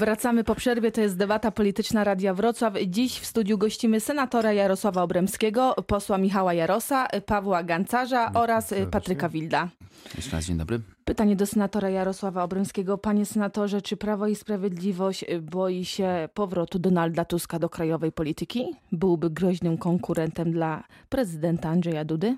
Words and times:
Wracamy 0.00 0.44
po 0.44 0.54
przerwie, 0.54 0.92
to 0.92 1.00
jest 1.00 1.16
debata 1.16 1.50
polityczna 1.50 2.04
Radia 2.04 2.34
Wrocław. 2.34 2.74
Dziś 2.86 3.20
w 3.20 3.26
studiu 3.26 3.58
gościmy 3.58 4.00
senatora 4.00 4.52
Jarosława 4.52 5.02
Obremskiego, 5.02 5.74
posła 5.86 6.18
Michała 6.18 6.54
Jarosa, 6.54 7.08
Pawła 7.26 7.62
Gancarza 7.62 8.32
oraz 8.34 8.74
Patryka 8.90 9.28
Wilda. 9.28 9.68
Jeszcze 10.16 10.36
raz 10.36 10.44
dzień 10.44 10.56
dobry. 10.56 10.80
Pytanie 11.04 11.36
do 11.36 11.46
senatora 11.46 11.90
Jarosława 11.90 12.42
Obremskiego. 12.42 12.98
Panie 12.98 13.26
senatorze, 13.26 13.82
czy 13.82 13.96
Prawo 13.96 14.26
i 14.26 14.34
Sprawiedliwość 14.36 15.24
boi 15.42 15.84
się 15.84 16.28
powrotu 16.34 16.78
Donalda 16.78 17.24
Tuska 17.24 17.58
do 17.58 17.68
krajowej 17.68 18.12
polityki? 18.12 18.64
Byłby 18.92 19.30
groźnym 19.30 19.78
konkurentem 19.78 20.52
dla 20.52 20.84
prezydenta 21.08 21.68
Andrzeja 21.68 22.04
Dudy? 22.04 22.36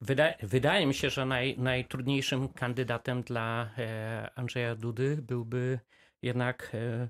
Wydaje, 0.00 0.34
wydaje 0.42 0.86
mi 0.86 0.94
się, 0.94 1.10
że 1.10 1.26
naj, 1.26 1.58
najtrudniejszym 1.58 2.48
kandydatem 2.48 3.22
dla 3.22 3.70
e, 3.78 4.30
Andrzeja 4.34 4.74
Dudy 4.74 5.18
byłby 5.22 5.78
jednak 6.24 6.70
e, 6.74 7.08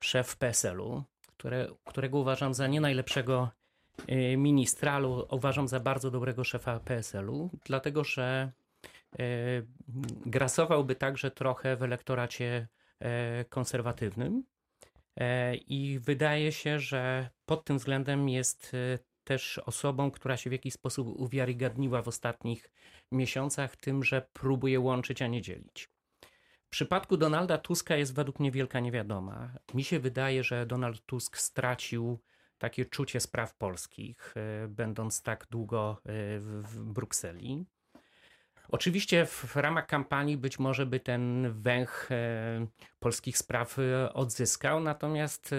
szef 0.00 0.36
PSL-u, 0.36 1.02
które, 1.26 1.68
którego 1.84 2.18
uważam 2.18 2.54
za 2.54 2.66
nie 2.66 2.80
najlepszego 2.80 3.50
e, 4.06 4.36
ministra, 4.36 4.92
ale 4.92 5.08
uważam 5.08 5.68
za 5.68 5.80
bardzo 5.80 6.10
dobrego 6.10 6.44
szefa 6.44 6.80
PSL-u, 6.80 7.50
dlatego 7.64 8.04
że 8.04 8.52
e, 9.18 9.24
grasowałby 10.26 10.94
także 10.94 11.30
trochę 11.30 11.76
w 11.76 11.82
elektoracie 11.82 12.68
konserwatywnym. 13.48 14.44
I 15.54 15.98
wydaje 16.02 16.52
się, 16.52 16.78
że 16.78 17.30
pod 17.46 17.64
tym 17.64 17.78
względem 17.78 18.28
jest 18.28 18.72
też 19.24 19.58
osobą, 19.58 20.10
która 20.10 20.36
się 20.36 20.50
w 20.50 20.52
jakiś 20.52 20.74
sposób 20.74 21.08
uwiarygadniła 21.20 22.02
w 22.02 22.08
ostatnich 22.08 22.70
miesiącach 23.12 23.76
tym, 23.76 24.04
że 24.04 24.28
próbuje 24.32 24.80
łączyć, 24.80 25.22
a 25.22 25.26
nie 25.26 25.42
dzielić. 25.42 25.88
W 26.68 26.70
przypadku 26.70 27.16
Donalda 27.16 27.58
Tuska 27.58 27.96
jest 27.96 28.14
według 28.14 28.40
mnie 28.40 28.50
wielka 28.50 28.80
niewiadoma. 28.80 29.52
Mi 29.74 29.84
się 29.84 30.00
wydaje, 30.00 30.44
że 30.44 30.66
Donald 30.66 31.06
Tusk 31.06 31.38
stracił 31.38 32.18
takie 32.58 32.86
czucie 32.86 33.20
spraw 33.20 33.54
polskich, 33.54 34.34
e, 34.36 34.68
będąc 34.68 35.22
tak 35.22 35.46
długo 35.50 36.00
e, 36.00 36.12
w, 36.40 36.84
Brukseli. 36.84 37.66
Oczywiście 38.68 39.26
w 39.26 39.56
ramach 39.56 39.86
kampanii 39.86 40.36
być 40.36 40.58
może 40.58 40.86
by 40.86 41.00
ten 41.00 41.52
węch 41.62 42.08
e, 42.10 42.66
polskich 42.98 43.38
spraw 43.38 43.76
odzyskał, 44.14 44.80
natomiast 44.80 45.54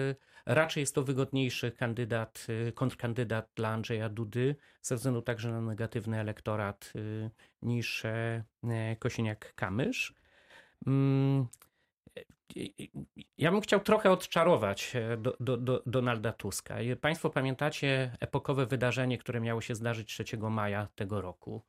raczej 0.46 0.80
jest 0.80 0.94
to 0.94 1.02
wygodniejszy 1.02 1.72
kandydat, 1.72 2.46
kontrkandydat 2.74 3.50
dla 3.54 3.68
Andrzeja 3.68 4.08
Dudy, 4.08 4.56
ze 4.82 4.96
względu 4.96 5.22
także 5.22 5.50
na 5.50 5.60
negatywny 5.60 6.20
elektorat 6.20 6.92
niż 7.62 8.02
Kosiniak-Kamysz. 8.98 10.19
Mm, 10.86 11.46
ja 13.38 13.50
bym 13.50 13.60
chciał 13.60 13.80
trochę 13.80 14.10
odczarować 14.10 14.92
do, 15.18 15.36
do, 15.40 15.56
do 15.56 15.82
Donalda 15.86 16.32
Tuska. 16.32 16.76
Państwo 17.00 17.30
pamiętacie 17.30 18.16
epokowe 18.20 18.66
wydarzenie, 18.66 19.18
które 19.18 19.40
miało 19.40 19.60
się 19.60 19.74
zdarzyć 19.74 20.22
3 20.24 20.38
maja 20.38 20.88
tego 20.94 21.20
roku, 21.20 21.62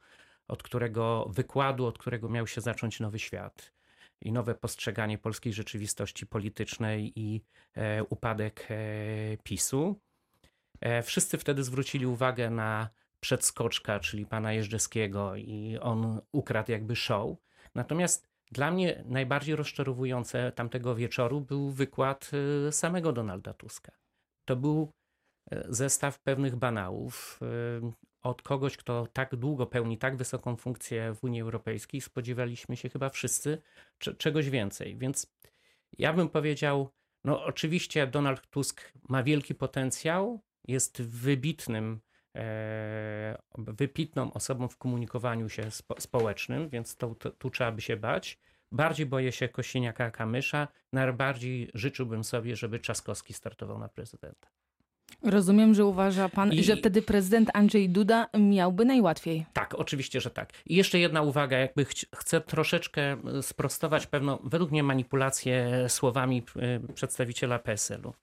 od 0.48 0.64
którego 0.64 1.30
wykładu, 1.30 1.86
od 1.86 1.98
którego 1.98 2.30
miał 2.30 2.48
się 2.48 2.62
zacząć 2.62 3.00
nowy 3.00 3.20
świat 3.20 3.73
i 4.22 4.32
nowe 4.32 4.56
postrzeganie 4.56 5.17
polskiej 5.17 5.54
rzeczywistości 5.54 6.28
politycznej 6.28 7.20
i 7.20 7.44
e, 7.76 8.04
upadek 8.04 8.67
e, 8.70 8.76
PiSu. 9.44 10.02
E, 10.82 11.04
wszyscy 11.04 11.38
wtedy 11.38 11.64
zwrócili 11.64 12.06
uwagę 12.06 12.50
na 12.50 12.89
przedskoczka, 13.20 14.00
czyli 14.00 14.26
pana 14.26 14.54
Jeżdżewskiego 14.54 15.36
i 15.36 15.78
on 15.82 16.22
ukradł 16.32 16.72
jakby 16.72 16.95
show. 16.95 17.38
Natomiast 17.76 18.31
dla 18.52 18.72
mnie 18.72 19.04
najbardziej 19.06 19.56
rozczarowujące 19.56 20.52
tamtego 20.52 20.96
wieczoru 20.96 21.42
był 21.42 21.72
wykład 21.72 22.32
y, 22.68 22.72
samego 22.72 23.14
Donalda 23.14 23.54
Tuska. 23.54 23.92
To 24.46 24.56
był 24.56 24.92
y, 25.54 25.64
zestaw 25.70 26.20
pewnych 26.20 26.56
banałów. 26.56 27.40
Y, 27.42 28.12
od 28.22 28.42
kogoś, 28.42 28.78
kto 28.78 29.08
tak 29.14 29.36
długo 29.36 29.66
pełni 29.66 29.98
tak 29.98 30.17
wysoką 30.17 30.56
funkcję 30.56 31.14
w 31.14 31.23
Unii 31.23 31.42
Europejskiej, 31.42 32.02
spodziewaliśmy 32.02 32.78
się 32.78 32.90
chyba 32.90 33.10
wszyscy 33.10 33.61
czegoś 34.17 34.50
więcej. 34.50 34.98
Więc 34.98 35.34
ja 35.98 36.14
bym 36.14 36.30
powiedział, 36.30 36.90
no 37.23 37.44
oczywiście 37.44 38.08
Donald 38.08 38.48
Tusk 38.48 38.94
ma 39.10 39.23
wielki 39.23 39.56
potencjał, 39.56 40.42
jest 40.67 41.02
wybitnym 41.02 42.02
wypitną 43.58 44.33
osobą 44.33 44.67
w 44.67 44.77
komunikowaniu 44.77 45.49
się 45.49 45.71
spo, 45.71 45.95
społecznym, 46.02 46.69
więc 46.69 46.95
to, 46.95 47.15
to, 47.15 47.31
tu 47.31 47.49
trzeba 47.49 47.71
by 47.71 47.81
się 47.81 47.97
bać. 47.97 48.39
Bardziej 48.71 49.05
boję 49.05 49.31
się 49.31 49.49
Kosiniaka 49.49 50.11
Kamysza. 50.11 50.67
Najbardziej 50.93 51.71
życzyłbym 51.73 52.23
sobie, 52.23 52.55
żeby 52.55 52.80
Trzaskowski 52.80 53.33
startował 53.33 53.80
na 53.80 53.89
prezydenta. 53.89 54.47
Rozumiem, 55.23 55.73
że 55.73 55.86
uważa 55.86 56.30
pan, 56.30 56.53
I... 56.53 56.64
że 56.64 56.75
wtedy 56.75 57.02
prezydent 57.02 57.49
Andrzej 57.53 57.89
Duda 57.89 58.27
miałby 58.39 58.86
najłatwiej. 58.86 59.45
Tak, 59.53 59.75
oczywiście, 59.75 60.21
że 60.21 60.30
tak. 60.30 60.49
I 60.65 60.75
jeszcze 60.75 60.99
jedna 60.99 61.21
uwaga, 61.21 61.58
jakby 61.58 61.86
ch 61.86 61.92
chcę 62.15 62.42
troszeczkę 62.42 63.17
sprostować 63.42 64.08
pewną, 64.08 64.39
według 64.43 64.71
mnie, 64.71 64.83
manipulację 64.83 65.86
słowami 65.89 66.43
y, 66.89 66.93
przedstawiciela 66.93 67.59
PSL-u. 67.59 68.13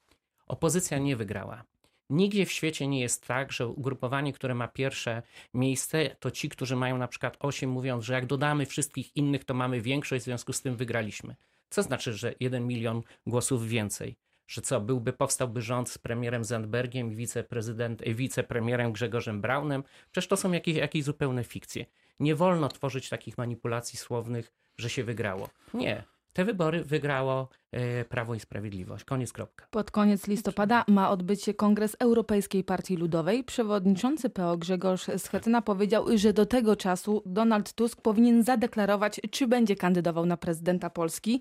Opozycja 0.46 0.98
nie 0.98 1.16
wygrała. 1.16 1.64
Nigdzie 2.10 2.46
w 2.46 2.52
świecie 2.52 2.88
nie 2.88 3.00
jest 3.00 3.26
tak, 3.26 3.52
że 3.52 3.66
ugrupowanie, 3.66 4.32
które 4.32 4.54
ma 4.54 4.68
pierwsze 4.68 5.22
miejsce, 5.54 6.16
to 6.20 6.30
ci, 6.30 6.48
którzy 6.48 6.76
mają 6.76 6.98
na 6.98 7.08
przykład 7.08 7.36
8, 7.40 7.70
mówiąc, 7.70 8.04
że 8.04 8.14
jak 8.14 8.26
dodamy 8.26 8.66
wszystkich 8.66 9.16
innych, 9.16 9.44
to 9.44 9.54
mamy 9.54 9.80
większość, 9.80 10.22
w 10.22 10.24
związku 10.24 10.52
z 10.52 10.62
tym 10.62 10.76
wygraliśmy. 10.76 11.36
Co 11.70 11.82
znaczy, 11.82 12.12
że 12.12 12.34
1 12.40 12.66
milion 12.66 13.02
głosów 13.26 13.68
więcej? 13.68 14.16
Że 14.46 14.62
co, 14.62 14.80
byłby, 14.80 15.12
powstałby 15.12 15.62
rząd 15.62 15.90
z 15.90 15.98
premierem 15.98 16.44
Zandbergiem 16.44 17.12
i 17.12 17.16
wiceprezydent, 17.16 18.02
wicepremierem 18.06 18.92
Grzegorzem 18.92 19.40
Braunem? 19.40 19.84
Przecież 20.10 20.28
to 20.28 20.36
są 20.36 20.52
jakieś, 20.52 20.76
jakieś 20.76 21.04
zupełne 21.04 21.44
fikcje. 21.44 21.86
Nie 22.20 22.34
wolno 22.34 22.68
tworzyć 22.68 23.08
takich 23.08 23.38
manipulacji 23.38 23.98
słownych, 23.98 24.52
że 24.78 24.90
się 24.90 25.04
wygrało. 25.04 25.48
Nie. 25.74 26.04
Te 26.38 26.44
wybory 26.44 26.84
wygrało 26.84 27.48
e, 27.72 28.04
Prawo 28.04 28.34
i 28.34 28.40
Sprawiedliwość. 28.40 29.04
Koniec 29.04 29.32
kropka. 29.32 29.66
Pod 29.70 29.90
koniec 29.90 30.26
listopada 30.26 30.84
ma 30.88 31.10
odbyć 31.10 31.42
się 31.42 31.54
Kongres 31.54 31.96
Europejskiej 31.98 32.64
Partii 32.64 32.96
Ludowej. 32.96 33.44
Przewodniczący 33.44 34.30
PO 34.30 34.56
Grzegorz 34.56 35.06
Schetyna 35.16 35.62
powiedział, 35.62 36.06
że 36.14 36.32
do 36.32 36.46
tego 36.46 36.76
czasu 36.76 37.22
Donald 37.26 37.72
Tusk 37.72 38.02
powinien 38.02 38.42
zadeklarować, 38.42 39.20
czy 39.30 39.46
będzie 39.46 39.76
kandydował 39.76 40.26
na 40.26 40.36
prezydenta 40.36 40.90
Polski. 40.90 41.40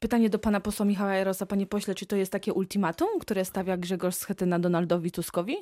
Pytanie 0.00 0.30
do 0.30 0.38
pana 0.38 0.60
posła 0.60 0.86
Michała 0.86 1.14
Jarosa. 1.14 1.46
Panie 1.46 1.66
pośle, 1.66 1.94
czy 1.94 2.06
to 2.06 2.16
jest 2.16 2.32
takie 2.32 2.52
ultimatum, 2.52 3.08
które 3.20 3.44
stawia 3.44 3.76
Grzegorz 3.76 4.14
Schetyna 4.14 4.58
Donaldowi 4.58 5.10
Tuskowi? 5.10 5.56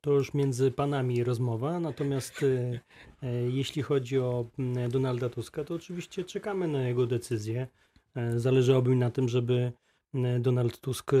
To 0.00 0.12
już 0.12 0.34
między 0.34 0.70
panami 0.70 1.24
rozmowa, 1.24 1.80
natomiast 1.80 2.42
e, 2.42 2.80
e, 3.22 3.32
jeśli 3.50 3.82
chodzi 3.82 4.18
o 4.18 4.46
Donalda 4.88 5.28
Tuska, 5.28 5.64
to 5.64 5.74
oczywiście 5.74 6.24
czekamy 6.24 6.68
na 6.68 6.82
jego 6.82 7.06
decyzję. 7.06 7.66
E, 8.14 8.40
zależałoby 8.40 8.90
mi 8.90 8.96
na 8.96 9.10
tym, 9.10 9.28
żeby 9.28 9.72
Donald 10.40 10.80
Tusk 10.80 11.12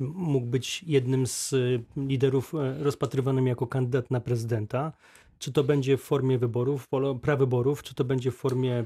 mógł 0.00 0.46
być 0.46 0.82
jednym 0.82 1.26
z 1.26 1.54
liderów 1.96 2.52
rozpatrywanym 2.78 3.46
jako 3.46 3.66
kandydat 3.66 4.10
na 4.10 4.20
prezydenta. 4.20 4.92
Czy 5.38 5.52
to 5.52 5.64
będzie 5.64 5.96
w 5.96 6.02
formie 6.02 6.38
wyborów, 6.38 6.88
prawyborów, 7.22 7.82
czy 7.82 7.94
to 7.94 8.04
będzie 8.04 8.30
w 8.30 8.36
formie 8.36 8.84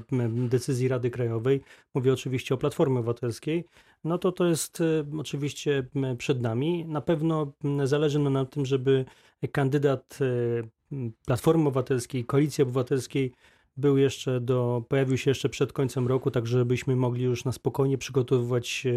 decyzji 0.49 0.87
Rady 0.87 1.09
Krajowej, 1.09 1.61
mówię 1.93 2.13
oczywiście 2.13 2.55
o 2.55 2.57
Platformie 2.57 2.99
Obywatelskiej, 2.99 3.65
no 4.03 4.17
to 4.17 4.31
to 4.31 4.45
jest 4.45 4.83
oczywiście 5.19 5.83
przed 6.17 6.41
nami. 6.41 6.85
Na 6.85 7.01
pewno 7.01 7.51
zależy 7.83 8.19
nam 8.19 8.33
na 8.33 8.45
tym, 8.45 8.65
żeby 8.65 9.05
kandydat 9.51 10.19
Platformy 11.25 11.67
Obywatelskiej, 11.67 12.25
Koalicji 12.25 12.61
Obywatelskiej 12.61 13.33
był 13.77 13.97
jeszcze 13.97 14.41
do, 14.41 14.83
pojawił 14.89 15.17
się 15.17 15.31
jeszcze 15.31 15.49
przed 15.49 15.73
końcem 15.73 16.07
roku, 16.07 16.31
tak 16.31 16.47
żebyśmy 16.47 16.95
mogli 16.95 17.23
już 17.23 17.45
na 17.45 17.51
spokojnie 17.51 17.97
przygotowywać 17.97 18.87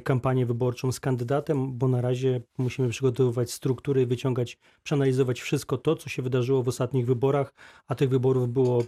kampanię 0.00 0.46
wyborczą 0.46 0.92
z 0.92 1.00
kandydatem, 1.00 1.78
bo 1.78 1.88
na 1.88 2.00
razie 2.00 2.40
musimy 2.58 2.88
przygotowywać 2.88 3.50
struktury, 3.50 4.06
wyciągać, 4.06 4.58
przeanalizować 4.82 5.40
wszystko 5.40 5.76
to, 5.76 5.96
co 5.96 6.08
się 6.08 6.22
wydarzyło 6.22 6.62
w 6.62 6.68
ostatnich 6.68 7.06
wyborach, 7.06 7.54
a 7.88 7.94
tych 7.94 8.08
wyborów 8.08 8.48
było 8.48 8.84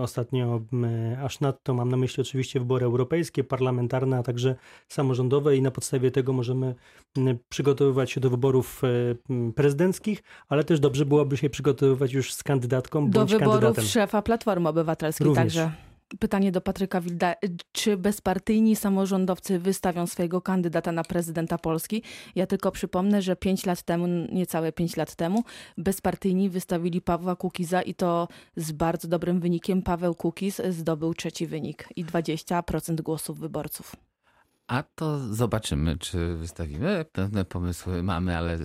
ostatnio 0.00 0.60
aż 1.24 1.40
nadto. 1.40 1.74
Mam 1.74 1.88
na 1.88 1.96
myśli 1.96 2.20
oczywiście 2.20 2.60
wybory 2.60 2.86
europejskie, 2.86 3.44
parlamentarne, 3.44 4.18
a 4.18 4.22
także 4.22 4.54
samorządowe 4.88 5.56
i 5.56 5.62
na 5.62 5.70
podstawie 5.70 6.10
tego 6.10 6.32
możemy 6.32 6.74
przygotowywać 7.48 8.10
się 8.10 8.20
do 8.20 8.30
wyborów 8.30 8.82
e, 8.84 9.52
prezydenckich, 9.52 10.22
ale 10.48 10.64
też 10.64 10.80
dobrze 10.80 11.06
byłoby 11.06 11.36
się 11.36 11.50
przygotowywać 11.50 12.12
już 12.12 12.34
z 12.34 12.42
kandydatką 12.42 13.10
do 13.10 13.18
bądź 13.18 13.32
wyborów 13.32 13.52
kandydatem. 13.52 13.84
szefa 13.84 14.22
Platformy 14.22 14.68
Obywatelskiej 14.68 15.26
Również. 15.26 15.54
także. 15.54 15.95
Pytanie 16.18 16.52
do 16.52 16.60
Patryka 16.60 17.00
Wilda. 17.00 17.34
Czy 17.72 17.96
bezpartyjni 17.96 18.76
samorządowcy 18.76 19.58
wystawią 19.58 20.06
swojego 20.06 20.40
kandydata 20.40 20.92
na 20.92 21.04
prezydenta 21.04 21.58
Polski? 21.58 22.02
Ja 22.34 22.46
tylko 22.46 22.70
przypomnę, 22.70 23.22
że 23.22 23.36
pięć 23.36 23.66
lat 23.66 23.82
temu, 23.82 24.06
niecałe 24.32 24.72
pięć 24.72 24.96
lat 24.96 25.14
temu, 25.14 25.44
bezpartyjni 25.78 26.50
wystawili 26.50 27.00
Pawła 27.00 27.36
Kukiza 27.36 27.82
i 27.82 27.94
to 27.94 28.28
z 28.56 28.72
bardzo 28.72 29.08
dobrym 29.08 29.40
wynikiem. 29.40 29.82
Paweł 29.82 30.14
Kukiz 30.14 30.62
zdobył 30.70 31.14
trzeci 31.14 31.46
wynik 31.46 31.88
i 31.96 32.04
20% 32.04 33.00
głosów 33.00 33.38
wyborców. 33.38 33.96
A 34.66 34.82
to 34.82 35.34
zobaczymy, 35.34 35.98
czy 35.98 36.36
wystawimy. 36.36 37.04
Pewne 37.12 37.44
pomysły 37.44 38.02
mamy, 38.02 38.36
ale 38.36 38.58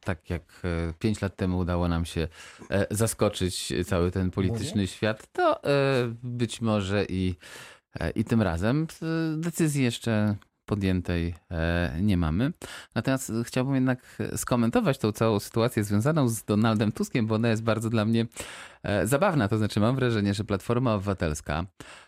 tak 0.00 0.30
jak 0.30 0.42
e, 0.64 0.92
pięć 0.98 1.20
lat 1.20 1.36
temu 1.36 1.58
udało 1.58 1.88
nam 1.88 2.04
się 2.04 2.28
e, 2.70 2.86
zaskoczyć 2.90 3.72
cały 3.86 4.10
ten 4.10 4.30
polityczny 4.30 4.86
świat, 4.86 5.32
to 5.32 5.64
e, 5.64 5.68
być 6.22 6.60
może 6.60 7.04
i, 7.08 7.34
i 8.14 8.24
tym 8.24 8.42
razem 8.42 8.86
decyzji 9.36 9.84
jeszcze 9.84 10.36
podjętej 10.64 11.34
nie 12.00 12.16
mamy. 12.16 12.52
Natomiast 12.94 13.32
chciałbym 13.44 13.74
jednak 13.74 14.18
skomentować 14.36 14.98
tą 14.98 15.12
całą 15.12 15.40
sytuację 15.40 15.84
związaną 15.84 16.28
z 16.28 16.44
Donaldem 16.44 16.92
Tuskiem, 16.92 17.26
bo 17.26 17.34
ona 17.34 17.48
jest 17.48 17.62
bardzo 17.62 17.90
dla 17.90 18.04
mnie 18.04 18.26
zabawna. 19.04 19.48
To 19.48 19.58
znaczy, 19.58 19.80
mam 19.80 19.96
wrażenie, 19.96 20.34
że 20.34 20.44
Platforma 20.44 20.94
Obywatelska 20.94 21.64
E, 21.64 22.07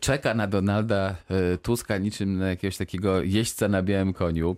czeka 0.00 0.34
na 0.34 0.46
Donalda 0.46 1.16
e, 1.28 1.58
Tuska 1.58 1.98
niczym 1.98 2.38
na 2.38 2.48
jakiegoś 2.48 2.76
takiego 2.76 3.22
jeźdźca 3.22 3.68
na 3.68 3.82
białym 3.82 4.12
koniu. 4.12 4.56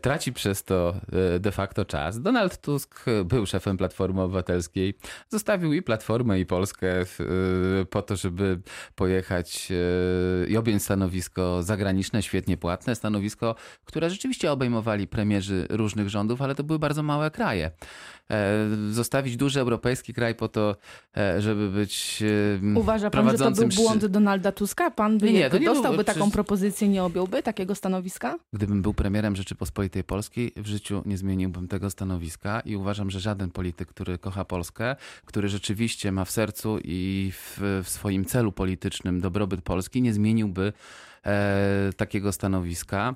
Traci 0.00 0.32
przez 0.32 0.64
to 0.64 0.94
de 1.40 1.52
facto 1.52 1.84
czas. 1.84 2.22
Donald 2.22 2.60
Tusk 2.60 3.04
był 3.24 3.46
szefem 3.46 3.76
Platformy 3.76 4.22
Obywatelskiej. 4.22 4.94
Zostawił 5.28 5.72
i 5.72 5.82
Platformę, 5.82 6.40
i 6.40 6.46
Polskę 6.46 7.04
po 7.90 8.02
to, 8.02 8.16
żeby 8.16 8.60
pojechać 8.94 9.68
i 10.48 10.56
objąć 10.56 10.82
stanowisko 10.82 11.62
zagraniczne, 11.62 12.22
świetnie 12.22 12.56
płatne, 12.56 12.94
stanowisko, 12.94 13.54
które 13.84 14.10
rzeczywiście 14.10 14.52
obejmowali 14.52 15.06
premierzy 15.06 15.66
różnych 15.70 16.08
rządów, 16.08 16.42
ale 16.42 16.54
to 16.54 16.64
były 16.64 16.78
bardzo 16.78 17.02
małe 17.02 17.30
kraje. 17.30 17.70
E, 18.30 18.68
zostawić 18.90 19.36
duży 19.36 19.60
europejski 19.60 20.14
kraj 20.14 20.34
po 20.34 20.48
to, 20.48 20.76
e, 21.16 21.42
żeby 21.42 21.68
być 21.68 22.22
Uważa 22.76 23.10
pan, 23.10 23.30
że 23.30 23.38
to 23.38 23.50
był 23.50 23.68
błąd 23.68 24.06
Donalda 24.06 24.52
Tuska? 24.52 24.90
Pan 24.90 25.18
by 25.18 25.32
nie, 25.32 25.50
to 25.50 25.58
nie 25.58 25.66
dostałby 25.66 25.96
był, 25.96 26.04
taką 26.04 26.30
propozycję, 26.30 26.88
nie 26.88 27.04
objąłby 27.04 27.42
takiego 27.42 27.74
stanowiska? 27.74 28.38
Gdybym 28.52 28.82
był 28.82 28.94
premierem 28.94 29.36
Rzeczypospolitej 29.36 30.04
Polskiej, 30.04 30.52
w 30.56 30.66
życiu 30.66 31.02
nie 31.06 31.18
zmieniłbym 31.18 31.68
tego 31.68 31.90
stanowiska 31.90 32.60
i 32.60 32.76
uważam, 32.76 33.10
że 33.10 33.20
żaden 33.20 33.50
polityk, 33.50 33.88
który 33.88 34.18
kocha 34.18 34.44
Polskę, 34.44 34.96
który 35.24 35.48
rzeczywiście 35.48 36.12
ma 36.12 36.24
w 36.24 36.30
sercu 36.30 36.78
i 36.84 37.32
w, 37.32 37.58
w 37.84 37.88
swoim 37.88 38.24
celu 38.24 38.52
politycznym 38.52 39.20
dobrobyt 39.20 39.62
Polski, 39.62 40.02
nie 40.02 40.12
zmieniłby 40.12 40.72
e, 41.26 41.90
takiego 41.96 42.32
stanowiska. 42.32 43.14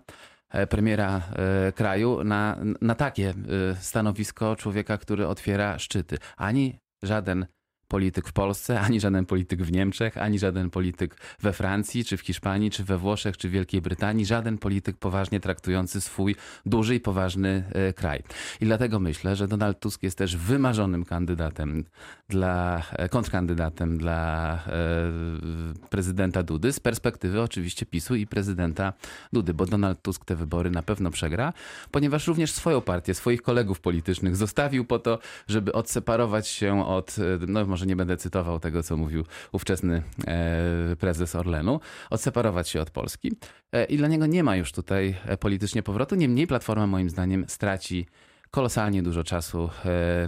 E, 0.51 0.67
premiera 0.67 1.23
e, 1.69 1.73
kraju 1.73 2.25
na, 2.25 2.57
na 2.81 2.95
takie 2.95 3.29
e, 3.29 3.35
stanowisko 3.77 4.57
człowieka, 4.57 4.99
który 4.99 5.27
otwiera 5.27 5.79
szczyty. 5.79 6.19
Ani 6.37 6.79
żaden 7.03 7.47
polityk 7.89 8.29
w 8.29 8.33
Polsce, 8.33 8.81
ani 8.81 9.01
żaden 9.01 9.27
polityk 9.27 9.63
w 9.63 9.73
Niemczech, 9.73 10.19
ani 10.19 10.39
żaden 10.39 10.71
polityk 10.71 11.17
we 11.41 11.53
Francji, 11.53 12.05
czy 12.05 12.17
w 12.17 12.21
Hiszpanii, 12.21 12.71
czy 12.71 12.85
we 12.85 12.99
Włoszech, 12.99 13.37
czy 13.37 13.49
w 13.49 13.53
Wielkiej 13.53 13.83
Brytanii, 13.83 14.27
żaden 14.27 14.59
polityk 14.59 14.97
poważnie 14.97 15.41
traktujący 15.41 16.01
swój 16.01 16.37
duży 16.67 16.95
i 16.95 17.01
poważny 17.01 17.65
e, 17.73 17.93
kraj. 17.93 18.23
I 18.61 18.65
dlatego 18.65 19.01
myślę, 19.01 19.37
że 19.37 19.49
Donald 19.49 19.81
Tusk 19.81 20.03
jest 20.03 20.19
też 20.19 20.37
wymarzonym 20.37 21.05
kandydatem 21.05 21.85
dla, 22.29 22.83
e, 22.93 23.09
kontrkandydatem 23.09 23.99
dla 23.99 24.55
e, 24.67 25.89
prezydenta 25.91 26.43
Dudy 26.43 26.73
z 26.73 26.81
perspektywy 26.81 27.43
oczywiście 27.43 27.87
PiSu 27.87 28.15
i 28.15 28.27
prezydenta 28.27 28.93
Dudy, 29.33 29.55
bo 29.55 29.67
Donald 29.67 30.03
Tusk 30.03 30.25
te 30.25 30.37
wybory 30.37 30.71
na 30.71 30.83
pewno 30.83 31.11
przegra, 31.11 31.53
ponieważ 31.91 32.27
również 32.27 32.53
swoją 32.53 32.81
partię, 32.81 33.15
swoich 33.15 33.43
kolegów 33.43 33.81
politycznych 33.81 34.37
zostawił 34.37 34.85
po 34.85 34.99
to, 34.99 35.19
żeby 35.49 35.73
odseparować 35.73 36.49
się 36.49 36.87
od, 36.87 37.17
no 37.49 37.65
może 37.75 37.87
nie 37.87 37.97
będę 37.97 38.17
cytował 38.17 38.61
tego, 38.61 38.83
co 38.83 38.97
mówił 38.97 39.25
ówczesny 39.53 40.03
e, 40.27 40.97
prezes 40.97 41.35
Orlenu, 41.35 41.81
odseparować 42.11 42.69
się 42.69 42.81
od 42.81 42.91
Polski. 42.91 43.33
E, 43.73 43.85
I 43.85 43.97
dla 43.97 44.09
niego 44.09 44.27
nie 44.27 44.45
ma 44.45 44.57
już 44.57 44.73
tutaj 44.73 45.17
e, 45.27 45.37
politycznie 45.37 45.83
powrotu. 45.83 46.15
Niemniej 46.15 46.47
Platforma 46.47 46.87
moim 46.87 47.11
zdaniem 47.11 47.45
straci 47.49 48.07
kolosalnie 48.51 49.03
dużo 49.03 49.25
czasu 49.25 49.71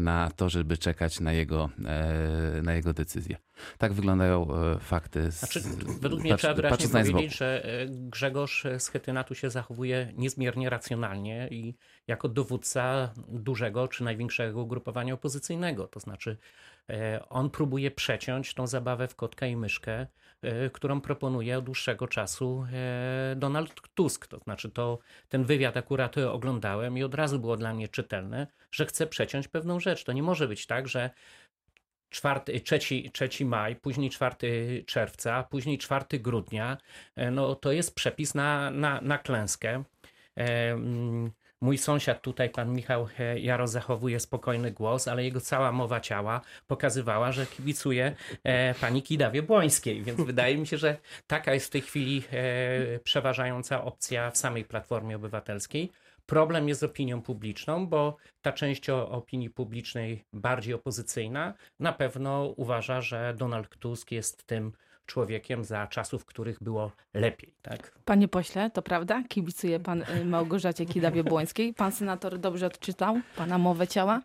na 0.00 0.30
to, 0.36 0.48
żeby 0.48 0.78
czekać 0.78 1.20
na 1.20 1.32
jego, 1.32 1.70
na 2.62 2.74
jego 2.74 2.92
decyzję. 2.92 3.36
Tak 3.78 3.92
wyglądają 3.92 4.48
fakty. 4.80 5.32
Z, 5.32 5.38
znaczy, 5.38 5.60
według 6.00 6.22
mnie 6.22 6.36
trzeba 6.36 6.54
wyraźnie 6.54 6.88
powiedzieć, 6.88 7.36
że 7.36 7.66
Grzegorz 7.88 8.66
Schetyna 8.78 9.24
tu 9.24 9.34
się 9.34 9.50
zachowuje 9.50 10.12
niezmiernie 10.16 10.70
racjonalnie 10.70 11.48
i 11.50 11.74
jako 12.06 12.28
dowódca 12.28 13.12
dużego 13.28 13.88
czy 13.88 14.04
największego 14.04 14.62
ugrupowania 14.62 15.14
opozycyjnego. 15.14 15.88
To 15.88 16.00
znaczy 16.00 16.36
on 17.28 17.50
próbuje 17.50 17.90
przeciąć 17.90 18.54
tą 18.54 18.66
zabawę 18.66 19.08
w 19.08 19.16
kotka 19.16 19.46
i 19.46 19.56
myszkę, 19.56 20.06
e, 20.42 20.70
którą 20.70 21.00
proponuje 21.00 21.58
od 21.58 21.64
dłuższego 21.64 22.08
czasu 22.08 22.66
e, 22.72 23.36
Donald 23.36 23.74
Tusk. 23.94 24.26
To 24.26 24.38
znaczy, 24.38 24.70
to, 24.70 24.98
ten 25.28 25.44
wywiad 25.44 25.76
akurat 25.76 26.18
oglądałem 26.18 26.98
i 26.98 27.02
od 27.02 27.14
razu 27.14 27.38
było 27.38 27.56
dla 27.56 27.74
mnie 27.74 27.88
czytelne, 27.88 28.46
że 28.70 28.86
chce 28.86 29.06
przeciąć 29.06 29.48
pewną 29.48 29.80
rzecz. 29.80 30.04
To 30.04 30.12
nie 30.12 30.22
może 30.22 30.48
być 30.48 30.66
tak, 30.66 30.88
że 30.88 31.10
4, 32.10 32.60
3, 32.60 32.78
3 33.28 33.44
maj, 33.44 33.76
później 33.76 34.10
4 34.10 34.84
czerwca, 34.86 35.42
później 35.42 35.78
4 35.78 36.04
grudnia, 36.18 36.76
no 37.32 37.54
to 37.54 37.72
jest 37.72 37.94
przepis 37.94 38.34
na, 38.34 38.70
na, 38.70 39.00
na 39.00 39.18
klęskę. 39.18 39.84
Mój 41.60 41.78
sąsiad 41.78 42.22
tutaj, 42.22 42.50
pan 42.50 42.72
Michał 42.72 43.08
e, 43.18 43.40
Jaro, 43.40 43.68
zachowuje 43.68 44.20
spokojny 44.20 44.70
głos, 44.72 45.08
ale 45.08 45.24
jego 45.24 45.40
cała 45.40 45.72
mowa 45.72 46.00
ciała 46.00 46.40
pokazywała, 46.66 47.32
że 47.32 47.46
kibicuje 47.46 48.16
e, 48.44 48.74
pani 48.74 49.02
Kidawie 49.02 49.42
Błońskiej, 49.42 50.02
więc 50.02 50.20
wydaje 50.32 50.58
mi 50.58 50.66
się, 50.66 50.78
że 50.78 50.96
taka 51.26 51.54
jest 51.54 51.66
w 51.66 51.70
tej 51.70 51.80
chwili 51.80 52.22
e, 52.32 52.98
przeważająca 52.98 53.84
opcja 53.84 54.30
w 54.30 54.36
samej 54.36 54.64
Platformie 54.64 55.16
Obywatelskiej. 55.16 55.92
Problem 56.26 56.68
jest 56.68 56.80
z 56.80 56.84
opinią 56.84 57.22
publiczną, 57.22 57.86
bo 57.86 58.16
ta 58.42 58.52
część 58.52 58.90
opinii 58.90 59.50
publicznej 59.50 60.24
bardziej 60.32 60.74
opozycyjna 60.74 61.54
na 61.80 61.92
pewno 61.92 62.54
uważa, 62.56 63.00
że 63.00 63.34
Donald 63.36 63.78
Tusk 63.78 64.10
jest 64.10 64.46
tym 64.46 64.72
człowiekiem 65.06 65.64
za 65.64 65.86
czasów, 65.86 66.22
w 66.22 66.24
których 66.24 66.62
było 66.62 66.92
lepiej. 67.14 67.54
Tak? 67.62 67.98
Panie 68.04 68.28
pośle, 68.28 68.70
to 68.70 68.82
prawda? 68.82 69.22
Kibicuje 69.28 69.80
pan 69.80 70.02
y, 70.02 70.24
Małgorzacie 70.24 70.86
Kidawie-Błońskiej. 70.86 71.74
Pan 71.74 71.92
senator 71.92 72.38
dobrze 72.38 72.66
odczytał 72.66 73.20
pana 73.36 73.58
mowę 73.58 73.86
ciała? 73.86 74.22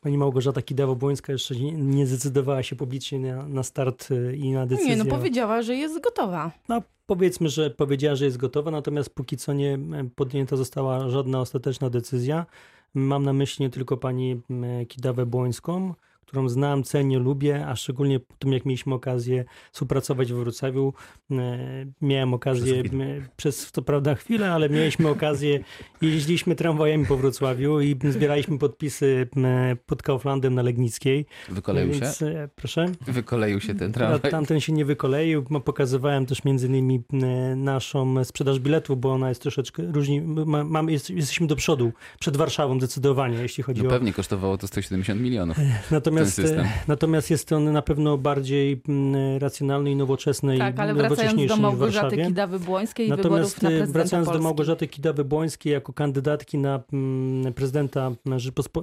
Pani 0.00 0.18
Małgorzata 0.18 0.60
Kidawa-Błońska 0.60 1.32
jeszcze 1.32 1.54
nie 1.72 2.06
zdecydowała 2.06 2.62
się 2.62 2.76
publicznie 2.76 3.18
na, 3.18 3.48
na 3.48 3.62
start 3.62 4.10
y, 4.10 4.36
i 4.36 4.52
na 4.52 4.66
decyzję. 4.66 4.96
Nie, 4.96 5.04
no 5.04 5.10
powiedziała, 5.10 5.62
że 5.62 5.74
jest 5.74 6.00
gotowa. 6.00 6.50
No 6.68 6.82
powiedzmy, 7.06 7.48
że 7.48 7.70
powiedziała, 7.70 8.16
że 8.16 8.24
jest 8.24 8.36
gotowa, 8.36 8.70
natomiast 8.70 9.10
póki 9.14 9.36
co 9.36 9.52
nie 9.52 9.78
podjęta 10.14 10.56
została 10.56 11.08
żadna 11.08 11.40
ostateczna 11.40 11.90
decyzja. 11.90 12.46
Mam 12.94 13.24
na 13.24 13.32
myśli 13.32 13.64
nie 13.64 13.70
tylko 13.70 13.96
pani 13.96 14.40
Kidawę-Błońską, 14.88 15.94
którą 16.30 16.48
znam, 16.48 16.82
cenię, 16.82 17.18
lubię, 17.18 17.66
a 17.66 17.76
szczególnie 17.76 18.20
po 18.20 18.34
tym, 18.38 18.52
jak 18.52 18.64
mieliśmy 18.64 18.94
okazję 18.94 19.44
współpracować 19.72 20.32
w 20.32 20.36
Wrocławiu. 20.36 20.92
E, 21.30 21.86
miałem 22.00 22.34
okazję 22.34 22.82
przez, 22.82 23.28
przez 23.36 23.70
co 23.72 23.82
prawda 23.82 24.14
chwilę, 24.14 24.52
ale 24.52 24.68
mieliśmy 24.68 25.08
okazję, 25.08 25.60
jeździliśmy 26.02 26.54
tramwajami 26.54 27.06
po 27.06 27.16
Wrocławiu 27.16 27.80
i 27.80 27.96
zbieraliśmy 28.10 28.58
podpisy 28.58 29.28
pod 29.86 30.02
Kauflandem 30.02 30.54
na 30.54 30.62
Legnickiej. 30.62 31.26
Wykoleił 31.48 31.92
Więc, 31.92 32.18
się? 32.18 32.26
E, 32.26 32.48
proszę? 32.56 32.86
Wykoleił 33.06 33.60
się 33.60 33.74
ten 33.74 33.92
tramwaj? 33.92 34.30
Tamten 34.30 34.60
się 34.60 34.72
nie 34.72 34.84
wykoleił. 34.84 35.44
Pokazywałem 35.64 36.26
też 36.26 36.44
między 36.44 36.66
innymi 36.66 37.02
naszą 37.56 38.24
sprzedaż 38.24 38.58
biletów, 38.58 39.00
bo 39.00 39.12
ona 39.12 39.28
jest 39.28 39.42
troszeczkę 39.42 39.82
różni. 39.82 40.20
Mamy, 40.46 40.92
jesteśmy 40.92 41.46
do 41.46 41.56
przodu, 41.56 41.92
przed 42.20 42.36
Warszawą 42.36 42.78
zdecydowanie, 42.78 43.38
jeśli 43.38 43.62
chodzi 43.62 43.82
no 43.82 43.88
o... 43.88 43.90
pewnie 43.90 44.12
kosztowało 44.12 44.58
to 44.58 44.66
170 44.66 45.20
milionów. 45.20 45.56
Natomiast 45.90 46.19
natomiast, 46.20 46.88
natomiast 46.88 47.30
jest 47.30 47.52
on 47.52 47.72
na 47.72 47.82
pewno 47.82 48.18
bardziej 48.18 48.82
mm, 48.88 49.38
racjonalny 49.38 49.90
i 49.90 49.96
nowoczesny 49.96 50.58
tak, 50.58 50.76
i 50.76 50.78
ale 50.78 50.94
wracając 50.94 51.46
do 51.46 51.56
Małgorzaty 51.56 52.16
Kidawy-Błońskiej 52.16 53.06
i 53.06 53.08
natomiast 53.08 53.62
na 53.62 53.70
y, 53.70 53.86
wracając 53.86 54.26
Polski. 54.26 54.38
do 54.38 54.44
Małgorzaty 54.44 54.86
Kidawy-Błońskiej 54.86 55.70
jako 55.70 55.92
kandydatki 55.92 56.58
na 56.58 56.82
mm, 56.92 57.54
prezydenta 57.54 58.12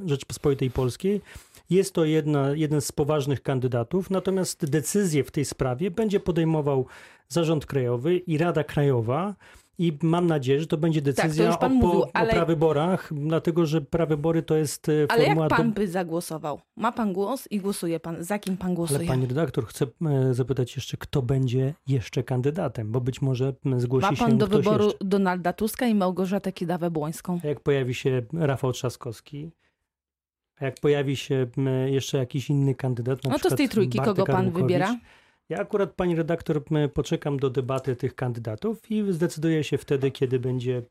Rzeczypospolitej 0.06 0.72
Polskiej, 0.72 1.22
jest 1.70 1.94
to 1.94 2.06
jedna, 2.06 2.50
jeden 2.56 2.82
z 2.82 2.92
poważnych 2.92 3.44
kandydatów, 3.44 4.10
natomiast 4.10 4.66
decyzję 4.66 5.24
w 5.24 5.32
tej 5.32 5.46
sprawie 5.46 5.92
będzie 5.92 6.20
podejmował 6.20 6.86
Zarząd 7.28 7.66
Krajowy 7.66 8.18
i 8.18 8.38
Rada 8.38 8.64
Krajowa. 8.64 9.36
I 9.80 9.98
mam 10.02 10.28
nadzieję, 10.28 10.60
że 10.60 10.68
to 10.68 10.78
będzie 10.78 11.02
decyzja 11.02 11.52
tak, 11.52 11.60
to 11.60 11.66
o, 11.66 11.70
mówił, 11.70 12.04
ale... 12.14 12.30
o 12.30 12.34
prawyborach, 12.34 13.10
dlatego 13.14 13.66
że 13.66 13.82
prawybory 13.82 14.44
to 14.44 14.56
jest 14.56 14.90
e, 14.90 15.08
formuła... 15.08 15.34
Ale 15.34 15.42
jak 15.42 15.50
pan 15.50 15.74
by 15.74 15.88
zagłosował? 15.88 16.62
Ma 16.76 16.92
pan 16.92 17.14
głos 17.14 17.48
i 17.52 17.60
głosuje 17.60 18.00
pan. 18.00 18.24
Za 18.24 18.40
kim 18.40 18.58
pan 18.58 18.74
głosuje? 18.74 19.00
Ale 19.00 19.08
pani 19.08 19.26
redaktor, 19.26 19.68
chcę 19.68 19.86
e, 20.06 20.34
zapytać 20.34 20.76
jeszcze, 20.76 20.98
kto 20.98 21.22
będzie 21.22 21.74
jeszcze 21.88 22.24
kandydatem, 22.24 22.92
bo 22.92 23.02
być 23.02 23.22
może 23.22 23.54
zgłosi 23.78 24.08
się 24.08 24.12
Ma 24.12 24.18
pan 24.18 24.38
do 24.38 24.48
wyboru 24.48 24.86
jeszcze. 24.86 25.06
Donalda 25.06 25.54
Tuska 25.54 25.88
i 25.88 25.96
Małgorzatę 25.96 26.52
Kidawę-Błońską. 26.52 27.40
A 27.44 27.48
jak 27.48 27.60
pojawi 27.60 27.94
się 27.94 28.22
Rafał 28.34 28.72
Trzaskowski, 28.72 29.52
a 30.60 30.66
jak 30.66 30.76
pojawi 30.76 31.16
się 31.16 31.48
jeszcze 31.86 32.18
jakiś 32.18 32.50
inny 32.50 32.76
kandydat, 32.76 33.24
na 33.24 33.30
No 33.30 33.40
to 33.40 33.50
z 33.50 33.56
tej 33.56 33.70
trójki 33.70 33.98
Bartek 33.98 34.16
kogo 34.16 34.32
pan 34.32 34.52
wybiera? 34.52 34.96
Ja 35.50 35.58
akurat, 35.60 35.94
pani 35.94 36.16
redaktor, 36.16 36.64
poczekam 36.94 37.40
do 37.40 37.50
debaty 37.50 37.96
tych 37.96 38.16
kandydatów 38.16 38.92
i 38.92 39.12
zdecyduję 39.14 39.64
się 39.64 39.78
wtedy, 39.78 40.12
kiedy 40.12 40.40
będzie 40.40 40.82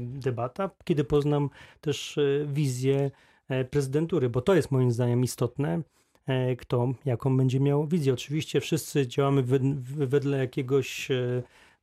debata, 0.00 0.70
kiedy 0.84 1.04
poznam 1.04 1.50
też 1.80 2.18
wizję 2.46 3.10
prezydentury, 3.70 4.28
bo 4.28 4.40
to 4.40 4.54
jest 4.54 4.70
moim 4.70 4.92
zdaniem 4.92 5.24
istotne 5.24 5.82
E, 6.30 6.56
kto 6.56 6.92
jaką 7.04 7.36
będzie 7.36 7.60
miał 7.60 7.86
wizję. 7.86 8.12
Oczywiście 8.12 8.60
wszyscy 8.60 9.06
działamy 9.06 9.42
wedle 9.82 10.38
jakiegoś 10.38 11.10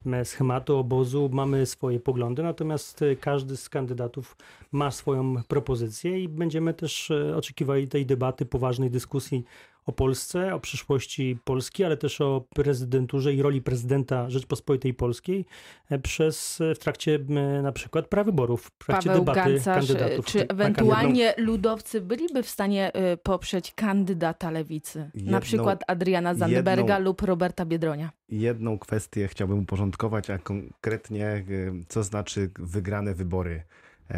e, 0.06 0.26
schematu 0.26 0.78
obozu, 0.78 1.30
mamy 1.34 1.66
swoje 1.66 2.00
poglądy, 2.00 2.44
natomiast 2.44 3.02
e, 3.02 3.16
każdy 3.16 3.58
z 3.58 3.70
kandydatów 3.70 4.38
ma 4.72 4.92
swoją 4.92 5.44
propozycję 5.44 6.24
i 6.24 6.30
będziemy 6.30 6.74
też 6.74 7.12
oczekiwali 7.36 7.88
tej 7.88 8.06
debaty, 8.06 8.46
poważnej 8.46 8.90
dyskusji 8.90 9.44
o 9.88 9.92
Polsce, 9.92 10.56
o 10.56 10.60
przyszłości 10.60 11.38
Polski, 11.44 11.84
ale 11.84 11.98
też 11.98 12.22
o 12.22 12.46
prezydenturze 12.56 13.34
i 13.34 13.42
roli 13.42 13.62
prezydenta 13.62 14.30
Rzeczpospolitej 14.30 14.94
Polskiej 14.94 15.46
e, 15.90 16.00
przez, 16.00 16.62
e, 16.62 16.76
w 16.76 16.80
trakcie 16.80 17.20
na 17.64 17.72
przykład 17.72 18.08
prawyborów, 18.08 18.72
w 18.80 18.86
trakcie 18.86 19.10
Paweł 19.10 19.26
debaty 19.26 19.54
Gancarz, 19.54 19.88
kandydatów. 19.88 20.26
Czy 20.26 20.48
ewentualnie 20.48 21.34
ludowcy 21.38 22.02
byliby 22.02 22.44
w 22.44 22.50
stanie 22.50 22.94
e, 22.94 23.18
poprzeć 23.18 23.74
kandydata 23.74 24.52
lewicy? 24.52 25.12
Jedną, 25.14 25.32
na 25.32 25.40
przykład 25.40 25.84
Adriana 25.88 26.34
Zandberga 26.34 26.94
jedną, 26.94 27.06
lub 27.06 27.22
Roberta 27.22 27.66
Biedronia? 27.66 28.12
Jedną 28.30 28.80
kwestię 28.80 29.28
chciałbym 29.28 29.60
uporządkować, 29.60 30.30
a 30.30 30.38
konkretnie 30.38 31.46
co 31.88 32.04
znaczy 32.04 32.50
wygrane 32.60 33.14
wybory. 33.14 33.64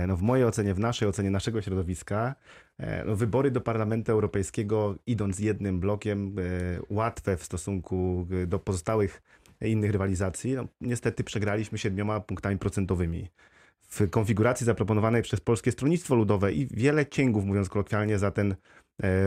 No 0.07 0.17
w 0.17 0.21
mojej 0.21 0.45
ocenie, 0.45 0.73
w 0.73 0.79
naszej 0.79 1.07
ocenie, 1.07 1.31
naszego 1.31 1.61
środowiska, 1.61 2.35
E, 2.79 3.03
no, 3.05 3.15
wybory 3.15 3.51
do 3.51 3.61
Parlamentu 3.61 4.11
Europejskiego, 4.11 4.95
idąc 5.07 5.39
jednym 5.39 5.79
blokiem, 5.79 6.35
e, 6.39 6.41
łatwe 6.89 7.37
w 7.37 7.43
stosunku 7.43 8.27
e, 8.43 8.47
do 8.47 8.59
pozostałych 8.59 9.21
innych 9.61 9.91
rywalizacji. 9.91 10.55
No, 10.55 10.67
niestety 10.81 11.23
przegraliśmy 11.23 11.77
siedmioma 11.77 12.19
punktami 12.19 12.57
procentowymi. 12.57 13.29
W 13.89 14.09
konfiguracji 14.09 14.65
zaproponowanej 14.65 15.21
przez 15.21 15.39
Polskie 15.39 15.71
Stronnictwo 15.71 16.15
Ludowe 16.15 16.53
i 16.53 16.67
wiele 16.71 17.05
cięgów, 17.05 17.45
mówiąc 17.45 17.69
kolokwialnie, 17.69 18.19
za 18.19 18.31
ten 18.31 18.55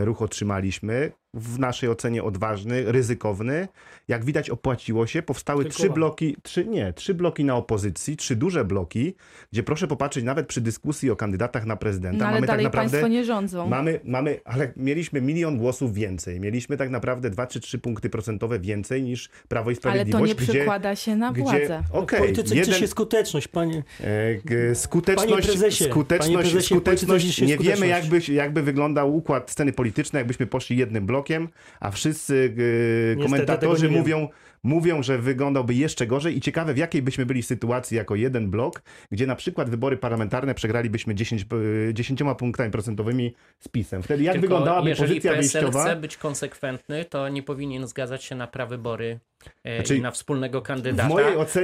ruch 0.03 0.21
otrzymaliśmy 0.21 1.11
w 1.33 1.59
naszej 1.59 1.89
ocenie 1.89 2.23
odważny, 2.23 2.91
ryzykowny. 2.91 3.67
Jak 4.07 4.25
widać 4.25 4.49
opłaciło 4.49 5.07
się, 5.07 5.21
powstały 5.21 5.63
Tylko 5.63 5.77
trzy 5.77 5.89
bloki, 5.89 6.37
trzy, 6.43 6.65
nie, 6.65 6.93
trzy 6.93 7.13
bloki 7.13 7.45
na 7.45 7.55
opozycji, 7.55 8.17
trzy 8.17 8.35
duże 8.35 8.65
bloki, 8.65 9.15
gdzie 9.51 9.63
proszę 9.63 9.87
popatrzeć, 9.87 10.23
nawet 10.23 10.47
przy 10.47 10.61
dyskusji 10.61 11.11
o 11.11 11.15
kandydatach 11.15 11.65
na 11.65 11.75
prezydenta, 11.75 12.17
no, 12.17 12.25
ale 12.25 12.33
mamy 12.33 12.47
tak 12.47 12.47
dalej 12.47 12.65
tak 12.65 12.73
naprawdę... 12.73 12.91
państwo 12.91 13.07
nie 13.07 13.25
rządzą. 13.25 13.67
Mamy, 13.67 13.99
mamy, 14.03 14.39
ale 14.45 14.73
mieliśmy 14.77 15.21
milion 15.21 15.57
głosów 15.57 15.93
więcej. 15.93 16.39
Mieliśmy 16.39 16.77
tak 16.77 16.89
naprawdę 16.89 17.29
dwa 17.29 17.47
czy 17.47 17.59
trzy 17.59 17.79
punkty 17.79 18.09
procentowe 18.09 18.59
więcej 18.59 19.03
niż 19.03 19.29
Prawo 19.47 19.71
i 19.71 19.75
Sprawiedliwość. 19.75 20.15
Ale 20.15 20.35
to 20.35 20.41
nie 20.41 20.45
gdzie, 20.45 20.53
przekłada 20.53 20.95
się 20.95 21.15
na 21.15 21.31
władzę. 21.31 21.59
Gdzie, 21.59 21.83
okay, 21.91 22.19
polityce 22.19 22.55
jeden, 22.55 22.75
się 22.75 22.87
skuteczność, 22.87 23.47
panie. 23.47 23.83
E, 24.71 24.75
skuteczność, 24.75 25.31
panie 25.31 25.43
prezesie, 25.43 25.83
skuteczność, 25.83 26.33
panie 26.33 26.43
prezesie, 26.43 26.75
skuteczność 26.75 27.41
nie 27.41 27.57
wiemy 27.57 27.87
jakby, 27.87 28.19
jakby 28.33 28.61
wyglądał 28.61 29.15
układ 29.15 29.51
sceny 29.51 29.73
politycznej, 29.73 30.19
jakbyśmy 30.19 30.47
poszli 30.47 30.77
jednym 30.77 31.05
blokiem, 31.05 31.22
a 31.79 31.91
wszyscy 31.91 32.55
e, 33.19 33.23
komentatorzy 33.23 33.89
mówią, 33.89 34.27
mówią, 34.63 35.03
że 35.03 35.17
wyglądałby 35.17 35.73
jeszcze 35.73 36.07
gorzej 36.07 36.37
i 36.37 36.41
ciekawe 36.41 36.73
w 36.73 36.77
jakiej 36.77 37.01
byśmy 37.01 37.25
byli 37.25 37.43
sytuacji 37.43 37.97
jako 37.97 38.15
jeden 38.15 38.51
blok, 38.51 38.81
gdzie 39.11 39.27
na 39.27 39.35
przykład 39.35 39.69
wybory 39.69 39.97
parlamentarne 39.97 40.55
przegralibyśmy 40.55 41.15
10, 41.15 41.45
10 41.93 42.21
e, 42.21 42.35
punktami 42.35 42.71
procentowymi 42.71 43.35
z 43.59 43.67
PiSem. 43.67 44.03
Wtedy 44.03 44.23
jak 44.23 44.33
Tylko 44.33 44.47
wyglądałaby 44.47 44.89
jeżeli 44.89 45.09
pozycja 45.09 45.31
PSL 45.31 45.61
wyjściowa? 45.61 45.83
chce 45.85 45.95
być 45.95 46.17
konsekwentny, 46.17 47.05
to 47.05 47.29
nie 47.29 47.43
powinien 47.43 47.87
zgadzać 47.87 48.23
się 48.23 48.35
na 48.35 48.47
prawybory 48.47 49.19
e, 49.63 49.75
znaczy, 49.75 49.95
i 49.95 50.01
na 50.01 50.11
wspólnego 50.11 50.61
kandydata, 50.61 51.15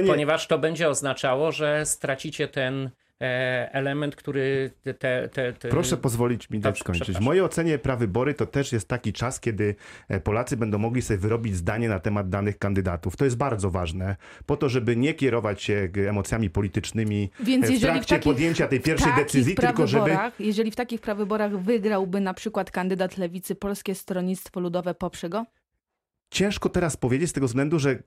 ponieważ 0.06 0.46
to 0.46 0.58
będzie 0.58 0.88
oznaczało, 0.88 1.52
że 1.52 1.86
stracicie 1.86 2.48
ten 2.48 2.90
element, 3.20 4.16
który 4.16 4.70
te... 4.84 5.28
te, 5.28 5.52
te... 5.52 5.68
Proszę 5.68 5.96
pozwolić 5.96 6.50
mi 6.50 6.60
dać 6.60 6.78
skończyć. 6.78 7.16
W 7.16 7.20
mojej 7.20 7.42
ocenie 7.42 7.78
prawybory 7.78 8.34
to 8.34 8.46
też 8.46 8.72
jest 8.72 8.88
taki 8.88 9.12
czas, 9.12 9.40
kiedy 9.40 9.74
e, 10.08 10.20
Polacy 10.20 10.56
będą 10.56 10.78
mogli 10.78 11.02
sobie 11.02 11.18
wyrobić 11.18 11.56
zdanie 11.56 11.88
na 11.88 12.00
temat 12.00 12.28
danych 12.28 12.58
kandydatów. 12.58 13.16
To 13.16 13.24
jest 13.24 13.36
bardzo 13.36 13.70
ważne, 13.70 14.16
po 14.46 14.56
to, 14.56 14.68
żeby 14.68 14.96
nie 14.96 15.14
kierować 15.14 15.62
się 15.62 15.88
emocjami 16.08 16.50
politycznymi 16.50 17.30
Więc 17.40 17.70
e, 17.70 17.72
w 17.72 17.80
trakcie 17.80 18.02
w 18.02 18.06
takich, 18.06 18.32
podjęcia 18.32 18.68
tej 18.68 18.80
pierwszej 18.80 19.12
decyzji, 19.16 19.54
tylko 19.54 19.86
żeby... 19.86 20.18
Jeżeli 20.38 20.70
w 20.70 20.76
takich 20.76 21.00
prawyborach 21.00 21.58
wygrałby 21.58 22.20
na 22.20 22.34
przykład 22.34 22.70
kandydat 22.70 23.18
Lewicy, 23.18 23.54
Polskie 23.54 23.94
Stronnictwo 23.94 24.60
Ludowe 24.60 24.94
poprze 24.94 25.28
go? 25.28 25.46
Ciężko 26.30 26.68
teraz 26.68 26.96
powiedzieć 26.96 27.30
z 27.30 27.32
tego 27.32 27.46
względu, 27.46 27.78
że 27.78 27.98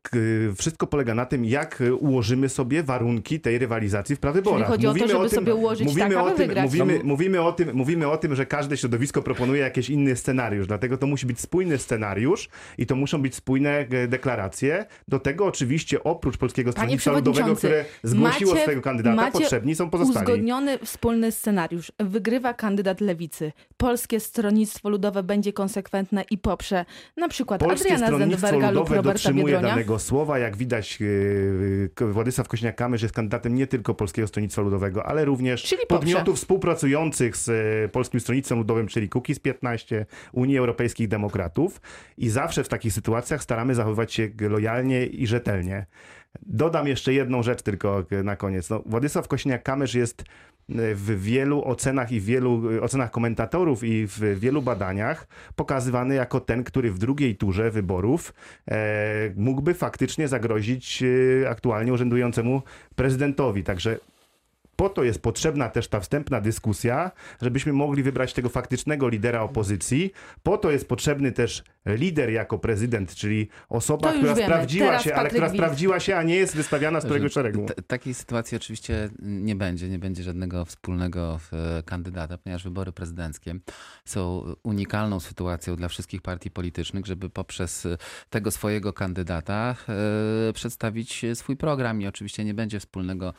wszystko 0.58 0.88
polega 0.88 1.16
na 1.16 1.26
tym, 1.26 1.46
jak 1.46 1.84
ułożymy 2.00 2.50
sobie 2.50 2.84
warunki 2.84 3.40
tej 3.40 3.58
rywalizacji 3.58 4.16
w 4.16 4.20
prawyborach. 4.20 4.60
Czyli 4.60 4.72
chodzi 4.72 4.88
mówimy 4.88 5.06
o 5.06 5.08
to, 5.08 5.14
żeby 5.14 5.26
o 5.26 5.30
tym, 5.30 5.40
sobie 5.40 5.56
ułożyć 5.56 5.88
mówimy 5.88 6.16
tak, 6.16 6.24
o 6.24 6.28
tym, 6.28 6.38
wygrać. 6.38 6.66
Mówimy, 6.66 7.02
mówimy, 7.04 7.42
o 7.42 7.52
tym, 7.52 7.74
mówimy 7.74 8.08
o 8.08 8.18
tym, 8.18 8.36
że 8.36 8.46
każde 8.46 8.78
środowisko 8.78 9.22
proponuje 9.22 9.62
jakiś 9.62 9.90
inny 9.90 10.16
scenariusz, 10.16 10.68
dlatego 10.68 10.98
to 10.98 11.08
musi 11.08 11.26
być 11.26 11.40
spójny 11.40 11.78
scenariusz 11.78 12.50
i 12.78 12.86
to 12.86 12.96
muszą 12.96 13.22
być 13.22 13.36
spójne 13.36 13.70
e, 13.70 14.08
deklaracje. 14.08 14.86
Do 15.08 15.20
tego 15.20 15.46
oczywiście 15.46 16.04
oprócz 16.04 16.38
Polskiego 16.38 16.72
Stronnictwa 16.72 17.12
Ludowego, 17.12 17.56
które 17.56 17.86
zgłosiło 18.04 18.52
macie, 18.52 18.64
swojego 18.64 18.82
kandydata, 18.82 19.16
macie 19.16 19.32
potrzebni 19.32 19.76
są 19.76 19.90
pozostali. 19.90 20.26
uzgodniony 20.26 20.78
wspólny 20.78 21.32
scenariusz. 21.32 21.92
Wygrywa 22.00 22.54
kandydat 22.54 23.02
Lewicy. 23.02 23.52
Polskie 23.78 24.20
Stronnictwo 24.20 24.90
Ludowe 24.90 25.24
będzie 25.24 25.54
konsekwentne 25.54 26.24
i 26.32 26.38
poprze 26.38 26.86
na 27.18 27.28
przykład 27.28 27.60
Polskie 27.60 27.94
Adriana 27.94 28.13
Stronnictwo 28.16 28.60
Ludowe 28.60 29.02
dotrzymuje 29.02 29.62
danego 29.62 30.00
słowa. 30.00 30.40
Jak 30.40 30.58
widać, 30.58 31.00
e, 32.02 32.06
Władysław 32.06 32.48
Kośniak-Kamysz 32.48 33.02
jest 33.02 33.16
kandydatem 33.16 33.56
nie 33.56 33.68
tylko 33.68 33.94
Polskiego 33.94 34.28
Stronnictwa 34.28 34.62
Ludowego, 34.62 35.06
ale 35.06 35.26
również 35.26 35.64
czyli 35.64 35.88
podmiotów 35.88 36.36
współpracujących 36.36 37.38
z 37.38 37.50
e, 37.50 37.90
Polskim 37.90 38.20
Stronnictwem 38.20 38.58
Ludowym, 38.58 38.88
czyli 38.88 39.10
Kukiz 39.10 39.40
15, 39.40 40.06
Unii 40.32 40.58
Europejskich 40.58 41.08
Demokratów. 41.08 41.82
I 42.18 42.30
zawsze 42.30 42.64
w 42.64 42.70
takich 42.70 42.94
sytuacjach 42.94 43.44
staramy 43.44 43.76
zachowywać 43.76 44.14
się 44.14 44.30
lojalnie 44.40 45.06
i 45.06 45.28
rzetelnie. 45.28 45.86
Dodam 46.42 46.88
jeszcze 46.88 47.14
jedną 47.14 47.44
rzecz 47.44 47.62
tylko 47.62 48.06
na 48.24 48.36
koniec. 48.36 48.70
No, 48.70 48.84
Władysław 48.86 49.28
Kośniak-Kamysz 49.28 49.98
jest 49.98 50.24
w 50.70 51.22
wielu 51.22 51.64
ocenach 51.64 52.12
i 52.12 52.22
wielu 52.22 52.62
ocenach 52.82 53.12
komentatorów 53.12 53.84
i 53.84 54.08
w 54.08 54.40
wielu 54.40 54.62
badaniach 54.62 55.28
pokazywany 55.56 56.16
jako 56.16 56.40
ten, 56.40 56.64
który 56.64 56.92
w 56.92 57.00
drugiej 57.00 57.36
turze 57.36 57.72
wyborów 57.72 58.34
e, 58.68 59.34
mógłby 59.36 59.74
faktycznie 59.74 60.28
zagrozić 60.28 61.04
e, 61.44 61.50
aktualnie 61.50 61.94
urzędującemu 61.94 62.62
prezydentowi. 62.96 63.64
Także 63.64 64.00
po 64.76 64.90
to 64.90 65.04
jest 65.04 65.22
potrzebna 65.22 65.70
też 65.70 65.88
ta 65.88 66.00
wstępna 66.00 66.42
dyskusja, 66.42 67.12
żebyśmy 67.42 67.74
mogli 67.74 68.04
wybrać 68.04 68.34
tego 68.34 68.50
faktycznego 68.50 69.10
lidera 69.10 69.42
opozycji. 69.42 70.12
Po 70.44 70.58
to 70.58 70.72
jest 70.72 70.88
potrzebny 70.88 71.32
też 71.32 71.64
lider 71.86 72.30
jako 72.30 72.60
prezydent, 72.60 73.16
czyli 73.16 73.48
osoba, 73.70 74.12
która 74.12 74.36
wiemy. 74.36 74.48
sprawdziła 74.48 74.88
Teraz 74.88 75.04
się, 75.04 75.16
ale 75.16 75.30
która 75.30 75.50
sprawdziła 75.50 76.00
się, 76.00 76.16
a 76.16 76.24
nie 76.24 76.36
jest 76.36 76.56
wystawiana 76.56 77.02
z 77.02 77.06
którego 77.06 77.30
szeregu. 77.30 77.66
T 77.66 77.74
takiej 77.88 78.14
sytuacji 78.14 78.58
oczywiście 78.58 79.10
nie 79.22 79.56
będzie. 79.56 79.90
Nie 79.90 80.00
będzie 80.00 80.24
żadnego 80.24 80.66
wspólnego 80.66 81.40
kandydata, 81.86 82.38
ponieważ 82.38 82.64
wybory 82.64 82.92
prezydenckie 82.92 83.56
są 84.06 84.44
unikalną 84.64 85.20
sytuacją 85.20 85.76
dla 85.76 85.88
wszystkich 85.88 86.22
partii 86.22 86.52
politycznych, 86.52 87.06
żeby 87.06 87.30
poprzez 87.30 87.88
tego 88.30 88.52
swojego 88.52 88.94
kandydata 88.94 89.76
e, 90.50 90.54
przedstawić 90.54 91.26
swój 91.34 91.58
program 91.58 92.02
i 92.02 92.08
oczywiście 92.08 92.46
nie 92.46 92.54
będzie 92.54 92.80
wspólnego 92.80 93.34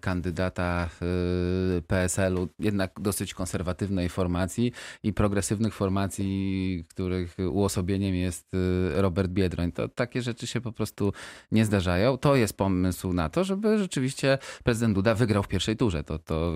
kandydata 0.00 0.88
e, 1.02 1.82
PSL-u, 1.82 2.48
jednak 2.58 3.00
dosyć 3.00 3.34
konserwatywnej 3.34 4.08
formacji 4.08 4.72
i 5.02 5.12
progresywnych 5.12 5.74
formacji, 5.74 6.84
których 6.90 7.36
uosobieniem 7.50 8.14
jest 8.14 8.54
e, 8.54 9.02
Robert 9.02 9.30
Biedroń. 9.30 9.72
To 9.72 9.88
takie 9.88 10.22
rzeczy 10.22 10.46
się 10.46 10.60
po 10.60 10.72
prostu 10.72 11.12
nie 11.52 11.64
zdarzają. 11.64 12.18
To 12.18 12.36
jest 12.36 12.56
pomysł 12.56 13.12
na 13.12 13.28
to, 13.28 13.44
żeby 13.44 13.78
rzeczywiście 13.78 14.38
prezydent 14.64 14.94
Duda 14.94 15.14
wygrał 15.14 15.42
w 15.42 15.48
pierwszej 15.48 15.76
turze. 15.76 16.04
To, 16.04 16.18
to... 16.18 16.52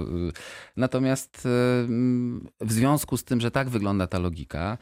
Natomiast 0.77 1.41
w 2.61 2.73
związku 2.73 3.17
z 3.17 3.25
tym, 3.25 3.41
że 3.41 3.51
tak 3.51 3.69
wygląda 3.69 4.07
ta 4.07 4.19
logika, 4.19 4.79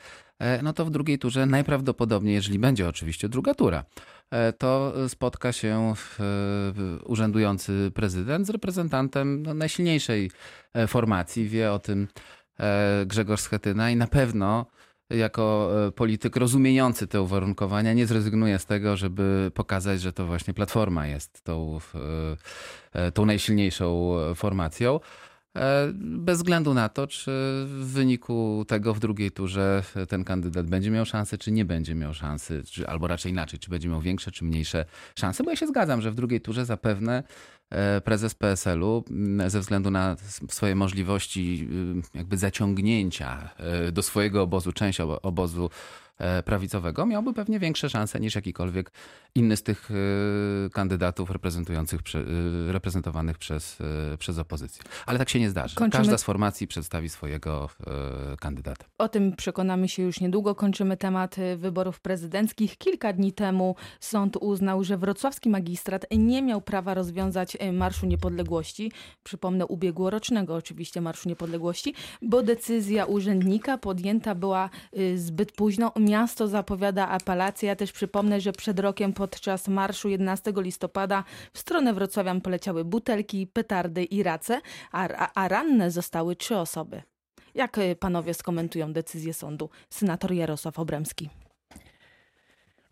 no 0.63 0.73
to 0.73 0.85
w 0.85 0.91
drugiej 0.91 1.19
turze 1.19 1.47
najprawdopodobniej, 1.47 2.35
jeżeli 2.35 2.59
będzie 2.59 2.89
oczywiście 2.89 3.29
druga 3.29 3.55
tura, 3.55 3.85
E, 4.31 4.53
to 4.53 4.93
spotka 5.09 5.53
się 5.53 5.95
urzędujący 7.05 7.91
prezydent 7.95 8.47
z 8.47 8.51
reprezentantem 8.51 9.43
no, 9.43 9.55
najsilniejszej 9.55 10.31
e, 10.75 10.87
formacji. 10.87 11.49
Wie 11.49 11.73
o 11.73 11.79
tym 11.79 12.09
e, 12.61 13.05
Grzegorz 13.07 13.41
Schetyna 13.41 13.91
i 13.91 13.97
na 13.97 14.07
pewno 14.07 14.67
jako 15.11 15.71
polityk 15.95 16.37
rozumiejący 16.37 17.07
te 17.07 17.23
uwarunkowania 17.23 17.93
nie 17.93 18.07
zrezygnuje 18.07 18.59
z 18.59 18.67
tego, 18.67 18.97
żeby 18.97 19.51
pokazać, 19.55 20.01
że 20.01 20.13
to 20.13 20.27
właśnie 20.27 20.55
Platforma 20.55 21.07
jest 21.07 21.43
tą, 21.43 21.79
tą 23.15 23.27
najsilniejszą 23.27 24.15
formacją. 24.35 25.01
Bez 25.95 26.39
względu 26.39 26.75
na 26.75 26.89
to, 26.89 27.07
czy 27.07 27.31
w 27.67 27.91
wyniku 27.93 28.65
tego 28.69 28.95
w 28.95 29.01
drugiej 29.01 29.31
turze 29.31 29.83
ten 30.09 30.25
kandydat 30.25 30.67
będzie 30.67 30.91
miał 30.91 31.07
szansę, 31.07 31.39
czy 31.39 31.53
nie 31.53 31.65
będzie 31.65 31.95
miał 31.95 32.15
szansy, 32.15 32.63
czy, 32.71 32.89
albo 32.89 33.07
raczej 33.07 33.33
inaczej, 33.33 33.59
czy 33.59 33.71
będzie 33.71 33.89
miał 33.89 34.01
większe, 34.01 34.31
czy 34.31 34.45
mniejsze 34.45 34.85
szanse, 35.19 35.45
bo 35.45 35.51
ja 35.51 35.57
się 35.57 35.67
zgadzam, 35.67 36.03
że 36.03 36.11
w 36.11 36.15
drugiej 36.15 36.41
turze 36.41 36.65
zapewne 36.65 37.23
E, 37.71 38.01
prezes 38.01 38.35
PSL-u 38.35 39.05
ze 39.47 39.61
względu 39.61 39.91
na 39.91 40.17
swoje 40.51 40.75
możliwości 40.75 41.69
jakby 42.15 42.37
zaciągnięcia 42.37 43.51
e, 43.57 43.93
do 43.93 44.03
swojego 44.03 44.43
obozu, 44.43 44.73
część 44.73 45.01
obozu 45.01 45.71
E, 46.08 46.08
prawicowego, 46.45 47.07
miałby 47.07 47.35
pewnie 47.35 47.59
większe 47.59 47.91
szanse 47.91 48.21
niż 48.21 48.35
jakikolwiek 48.35 48.91
inny 49.35 49.57
z 49.57 49.63
tych 49.63 49.91
e, 49.91 50.71
kandydatów 50.71 51.31
reprezentujących, 51.31 52.01
e, 52.15 52.73
reprezentowanych 52.73 53.39
przez, 53.39 53.79
przez 54.19 54.39
opozycję. 54.39 54.83
Ale 55.07 55.19
tak 55.19 55.29
się 55.29 55.41
nie 55.41 55.51
zdarzy. 55.51 55.77
Kończymy. 55.77 56.01
Każda 56.01 56.19
z 56.19 56.25
formacji 56.25 56.67
przedstawi 56.67 57.09
swojego 57.09 57.69
kandydata. 58.41 58.85
O 58.99 59.09
tym 59.09 59.37
przekonamy 59.37 59.89
się 59.89 60.03
już 60.03 60.21
niedługo. 60.21 60.55
Kończymy 60.55 60.97
temat 60.97 61.37
wyborów 61.57 62.01
prezydenckich. 62.01 62.77
Kilka 62.77 63.13
dni 63.13 63.33
temu 63.33 63.75
sąd 64.01 64.37
uznał, 64.37 64.85
że 64.85 64.97
wrocławski 64.97 65.49
magistrat 65.49 66.07
nie 66.17 66.43
miał 66.43 66.61
prawa 66.61 66.95
rozwiązać 66.95 67.57
Marszu 67.73 68.07
Niepodległości. 68.07 68.93
Przypomnę, 69.23 69.67
ubiegłorocznego 69.67 70.55
oczywiście 70.55 71.01
Marszu 71.01 71.29
Niepodległości, 71.29 71.95
bo 72.23 72.43
decyzja 72.43 73.05
urzędnika 73.05 73.79
podjęta 73.79 74.35
była 74.35 74.71
zbyt 75.17 75.53
późno 75.53 75.93
miasto 76.09 76.49
zapowiada 76.49 77.09
apelację. 77.09 77.69
Ja 77.69 77.77
też 77.77 77.93
przypomnę, 77.93 78.41
że 78.41 78.53
przed 78.53 78.81
rokiem 78.81 79.13
podczas 79.13 79.69
marszu 79.69 80.09
11 80.09 80.53
listopada 80.57 81.25
w 81.53 81.59
stronę 81.59 81.95
Wrocławian 81.95 82.41
poleciały 82.41 82.85
butelki, 82.85 83.47
petardy 83.47 84.05
i 84.05 84.23
race, 84.23 84.61
a, 84.93 85.31
a 85.35 85.49
ranne 85.49 85.91
zostały 85.91 86.37
trzy 86.37 86.57
osoby. 86.57 87.03
Jak 87.55 87.79
y, 87.79 87.97
panowie 87.97 88.35
skomentują 88.35 88.93
decyzję 88.93 89.35
sądu? 89.35 89.71
Senator 89.91 90.33
Jarosław 90.33 90.79
Obremski. 90.79 91.31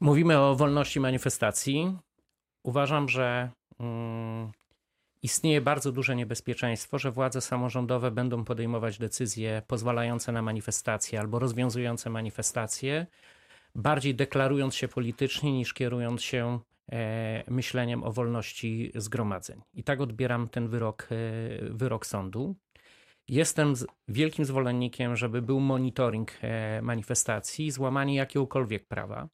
Mówimy 0.00 0.38
o 0.38 0.56
wolności 0.56 1.00
manifestacji. 1.00 1.96
Uważam, 2.62 3.08
że 3.08 3.50
mm, 3.80 4.52
istnieje 5.26 5.60
bardzo 5.60 5.92
duże 5.92 6.16
niebezpieczeństwo, 6.16 6.98
że 6.98 7.10
władze 7.10 7.40
samorządowe 7.40 8.10
będą 8.10 8.44
podejmować 8.44 8.98
decyzje 8.98 9.62
pozwalające 9.66 10.32
na 10.32 10.42
manifestacje 10.42 11.20
albo 11.20 11.38
rozwiązujące 11.38 12.10
manifestacje, 12.10 13.06
bardziej 13.74 14.14
deklarując 14.14 14.74
się 14.74 14.88
politycznie 14.88 15.52
niż 15.52 15.74
kierując 15.74 16.22
się 16.22 16.58
e, 16.92 17.44
myśleniem 17.50 18.04
o 18.04 18.12
wolności 18.12 18.92
zgromadzeń. 18.94 19.62
I 19.74 19.82
tak 19.84 20.00
odbieram 20.00 20.48
ten 20.48 20.68
wyrok, 20.68 21.08
e, 21.10 21.16
wyrok 21.70 22.06
sądu. 22.06 22.56
Jestem 23.28 23.74
wielkim 24.08 24.44
zwolennikiem, 24.44 25.16
żeby 25.16 25.42
był 25.42 25.60
monitoring 25.60 26.32
e, 26.42 26.82
manifestacji, 26.82 27.70
złamanie 27.70 28.14
jakiegokolwiek 28.16 28.86
prawa. 28.86 29.28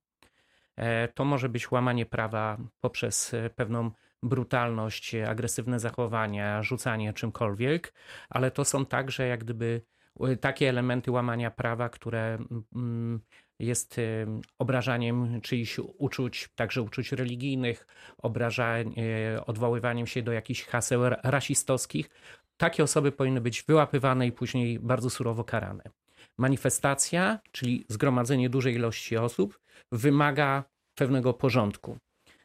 To 1.14 1.24
może 1.24 1.48
być 1.48 1.70
łamanie 1.70 2.06
prawa 2.06 2.58
poprzez 2.80 3.34
pewną 3.56 3.90
brutalność, 4.22 5.14
agresywne 5.14 5.80
zachowania, 5.80 6.62
rzucanie 6.62 7.12
czymkolwiek, 7.12 7.92
ale 8.30 8.50
to 8.50 8.64
są 8.64 8.86
także 8.86 9.26
jak 9.26 9.44
gdyby 9.44 9.82
y, 10.28 10.36
takie 10.36 10.68
elementy 10.68 11.10
łamania 11.10 11.50
prawa, 11.50 11.88
które 11.88 12.38
mm, 12.76 13.20
jest 13.58 13.98
y, 13.98 14.26
obrażaniem 14.58 15.40
czyichś 15.40 15.78
uczuć, 15.78 16.48
także 16.54 16.82
uczuć 16.82 17.12
religijnych, 17.12 17.86
obrażaniem, 18.18 18.94
odwoływaniem 19.46 20.06
się 20.06 20.22
do 20.22 20.32
jakichś 20.32 20.64
haseł 20.64 21.02
rasistowskich. 21.22 22.10
Takie 22.56 22.82
osoby 22.82 23.12
powinny 23.12 23.40
być 23.40 23.62
wyłapywane 23.62 24.26
i 24.26 24.32
później 24.32 24.78
bardzo 24.78 25.10
surowo 25.10 25.44
karane. 25.44 25.82
Manifestacja, 26.38 27.38
czyli 27.52 27.84
zgromadzenie 27.88 28.50
dużej 28.50 28.74
ilości 28.74 29.16
osób, 29.16 29.60
wymaga 29.92 30.64
pewnego 30.94 31.34
porządku. 31.34 31.98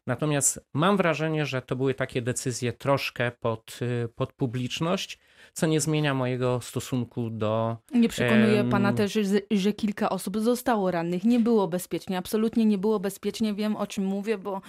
Natomiast 0.08 0.68
mam 0.74 0.98
wrażenie, 0.98 1.46
że 1.46 1.62
to 1.62 1.76
były 1.76 1.94
takie 1.94 2.22
decyzje 2.22 2.74
troszkę 2.74 3.32
pod, 3.32 3.80
y, 3.82 4.10
pod 4.16 4.34
publiczność, 4.34 5.20
co 5.54 5.68
nie 5.68 5.82
zmienia 5.82 6.14
mojego 6.14 6.62
stosunku 6.62 7.30
do. 7.30 7.78
Nie 7.94 8.10
przekonuje 8.10 8.62
um... 8.62 8.70
pana 8.70 8.94
też, 8.94 9.14
że, 9.14 9.22
że, 9.52 9.74
kilka 9.74 10.10
osób 10.10 10.38
zostało 10.38 10.92
rannych. 10.92 11.24
Nie 11.24 11.40
było 11.40 11.68
bezpiecznie, 11.68 12.18
absolutnie 12.18 12.66
nie 12.66 12.78
było 12.78 13.00
bezpiecznie. 13.00 13.54
Wiem 13.54 13.76
o 13.76 13.88
czym 13.88 14.06
mówię, 14.06 14.38
bo 14.38 14.62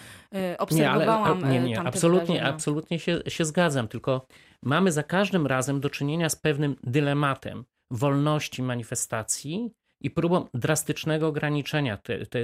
y, 0.52 0.58
obserwowałam. 0.58 1.38
Nie, 1.38 1.44
ale, 1.44 1.54
nie, 1.54 1.60
nie, 1.60 1.80
absolutnie, 1.80 2.44
absolutnie 2.44 2.98
się, 2.98 3.20
się 3.28 3.44
zgadzam, 3.44 3.88
tylko 3.88 4.26
mamy 4.62 4.92
za 4.92 5.02
każdym 5.02 5.46
razem 5.46 5.80
do 5.80 5.90
czynienia 5.90 6.28
z 6.28 6.36
pewnym 6.36 6.76
dylematem 6.82 7.64
wolności 7.90 8.62
manifestacji 8.62 9.70
i 10.00 10.10
próbą 10.10 10.48
drastycznego 10.54 11.26
ograniczenia 11.26 11.96
te, 11.96 12.26
te, 12.26 12.40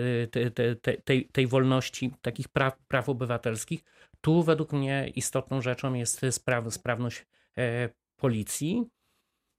te, 0.51 0.97
tej, 0.97 1.29
tej 1.29 1.47
wolności, 1.47 2.13
takich 2.23 2.49
praw, 2.49 2.79
praw 2.89 3.09
obywatelskich. 3.09 3.85
Tu 4.21 4.43
według 4.43 4.73
mnie 4.73 5.09
istotną 5.15 5.63
rzeczą 5.63 5.95
jest 5.95 6.21
spraw, 6.31 6.75
sprawność 6.75 7.27
e, 7.59 7.89
policji. 8.17 8.85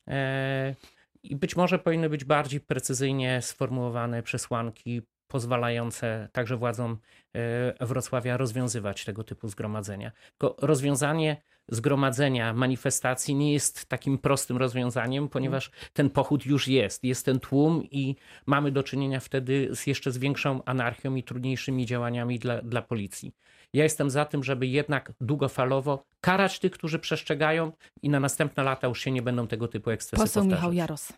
E, 0.10 0.76
I 1.24 1.36
być 1.36 1.56
może 1.56 1.80
powinny 1.80 2.10
być 2.10 2.24
bardziej 2.24 2.60
precyzyjnie 2.60 3.42
sformułowane 3.42 4.24
przesłanki 4.24 5.02
pozwalające 5.28 6.30
także 6.32 6.58
władzom 6.58 6.98
e, 7.36 7.86
Wrocławia 7.86 8.38
rozwiązywać 8.38 9.06
tego 9.06 9.24
typu 9.24 9.48
zgromadzenia. 9.48 10.12
Tylko 10.38 10.68
rozwiązanie 10.68 11.42
zgromadzenia, 11.72 12.54
manifestacji 12.54 13.36
nie 13.36 13.54
jest 13.54 13.86
takim 13.86 14.18
prostym 14.18 14.58
rozwiązaniem, 14.58 15.30
ponieważ 15.30 15.72
ten 15.94 16.10
pochód 16.10 16.46
już 16.46 16.68
jest, 16.68 17.04
jest 17.04 17.26
ten 17.26 17.40
tłum 17.40 17.84
i 17.92 18.16
mamy 18.46 18.72
do 18.72 18.84
czynienia 18.84 19.20
wtedy 19.20 19.70
z 19.74 19.88
jeszcze 19.88 20.12
z 20.12 20.18
większą 20.18 20.64
anarchią 20.64 21.16
i 21.16 21.24
trudniejszymi 21.24 21.86
działaniami 21.86 22.40
dla, 22.40 22.62
dla 22.62 22.82
policji. 22.82 23.36
Ja 23.74 23.84
jestem 23.84 24.10
za 24.10 24.26
tym, 24.26 24.44
żeby 24.44 24.68
jednak 24.68 25.14
długofalowo 25.22 26.06
karać 26.22 26.60
tych, 26.60 26.72
którzy 26.72 27.00
przestrzegają 27.00 27.72
i 28.02 28.10
na 28.10 28.20
następne 28.20 28.64
lata 28.64 28.88
już 28.88 29.02
się 29.02 29.12
nie 29.12 29.22
będą 29.22 29.48
tego 29.48 29.68
typu 29.68 29.90
ekscesy 29.90 30.24
Poseł 30.24 30.44
powtarzać. 30.44 30.60
Michał 30.60 30.74
Jaros. 30.74 31.14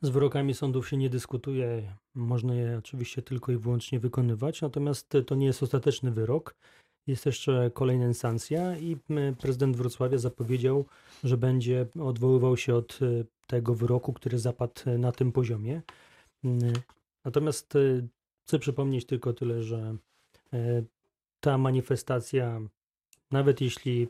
Z 0.00 0.08
wyrokami 0.08 0.54
sądów 0.54 0.88
się 0.88 0.96
nie 0.96 1.10
dyskutuje, 1.10 1.94
można 2.14 2.54
je 2.54 2.78
oczywiście 2.78 3.22
tylko 3.22 3.52
i 3.52 3.56
wyłącznie 3.56 4.00
wykonywać, 4.00 4.62
natomiast 4.62 5.12
to 5.26 5.34
nie 5.34 5.46
jest 5.46 5.62
ostateczny 5.62 6.10
wyrok. 6.10 6.54
Jest 7.06 7.26
jeszcze 7.26 7.70
kolejna 7.74 8.06
instancja 8.06 8.76
i 8.76 8.96
prezydent 9.40 9.76
Wrocławia 9.76 10.18
zapowiedział, 10.18 10.84
że 11.24 11.36
będzie 11.36 11.86
odwoływał 12.00 12.56
się 12.56 12.74
od 12.74 12.98
e, 13.02 13.24
tego 13.46 13.74
wyroku, 13.74 14.12
który 14.12 14.38
zapadł 14.38 14.74
na 14.98 15.12
tym 15.12 15.32
poziomie. 15.32 15.82
Natomiast 17.24 17.76
e, 17.76 17.78
chcę 18.46 18.58
przypomnieć 18.58 19.06
tylko 19.06 19.32
tyle, 19.32 19.62
że 19.62 19.96
e, 20.52 20.82
ta 21.40 21.58
manifestacja, 21.58 22.60
nawet 23.30 23.60
jeśli 23.60 24.08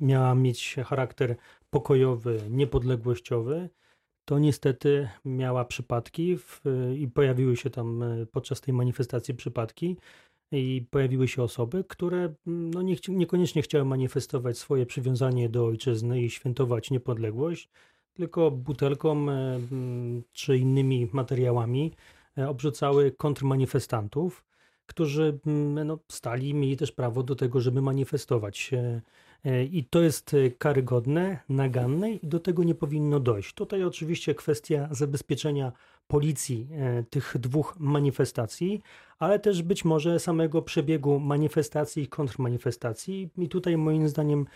miała 0.00 0.34
mieć 0.34 0.76
charakter 0.84 1.36
pokojowy, 1.70 2.40
niepodległościowy, 2.50 3.68
to 4.24 4.38
niestety 4.38 5.08
miała 5.24 5.64
przypadki 5.64 6.38
w, 6.38 6.62
i 6.98 7.08
pojawiły 7.08 7.56
się 7.56 7.70
tam 7.70 8.04
podczas 8.32 8.60
tej 8.60 8.74
manifestacji 8.74 9.34
przypadki, 9.34 9.96
i 10.52 10.86
pojawiły 10.90 11.28
się 11.28 11.42
osoby, 11.42 11.84
które 11.88 12.34
mm, 12.46 12.70
no, 12.70 12.82
nie, 12.82 12.96
niekoniecznie 13.08 13.62
chciały 13.62 13.84
manifestować 13.84 14.58
swoje 14.58 14.86
przywiązanie 14.86 15.48
do 15.48 15.66
ojczyzny 15.66 16.22
i 16.22 16.30
świętować 16.30 16.90
niepodległość, 16.90 17.68
tylko 18.14 18.50
butelką 18.50 19.30
e, 19.30 19.60
mm, 19.72 20.22
czy 20.32 20.58
innymi 20.58 21.08
materiałami 21.12 21.92
e, 22.38 22.48
obrzucały 22.48 23.12
kontrmanifestantów, 23.12 24.44
którzy 24.86 25.38
mm, 25.46 25.86
no, 25.86 25.98
stali, 26.08 26.54
mieli 26.54 26.76
też 26.76 26.92
prawo 26.92 27.22
do 27.22 27.34
tego, 27.34 27.60
żeby 27.60 27.82
manifestować. 27.82 28.70
E, 29.46 29.64
I 29.64 29.84
to 29.84 30.00
jest 30.00 30.36
karygodne, 30.58 31.38
naganne 31.48 32.12
i 32.12 32.26
do 32.26 32.40
tego 32.40 32.64
nie 32.64 32.74
powinno 32.74 33.20
dojść. 33.20 33.54
Tutaj 33.54 33.84
oczywiście 33.84 34.34
kwestia 34.34 34.88
zabezpieczenia 34.90 35.72
policji 36.08 36.68
tych 37.10 37.36
dwóch 37.38 37.76
manifestacji, 37.78 38.82
ale 39.18 39.38
też 39.38 39.62
być 39.62 39.84
może 39.84 40.20
samego 40.20 40.62
przebiegu 40.62 41.20
manifestacji 41.20 42.02
i 42.02 42.08
kontrmanifestacji. 42.08 43.30
I 43.38 43.48
tutaj 43.48 43.76
moim 43.76 44.08
zdaniem 44.08 44.46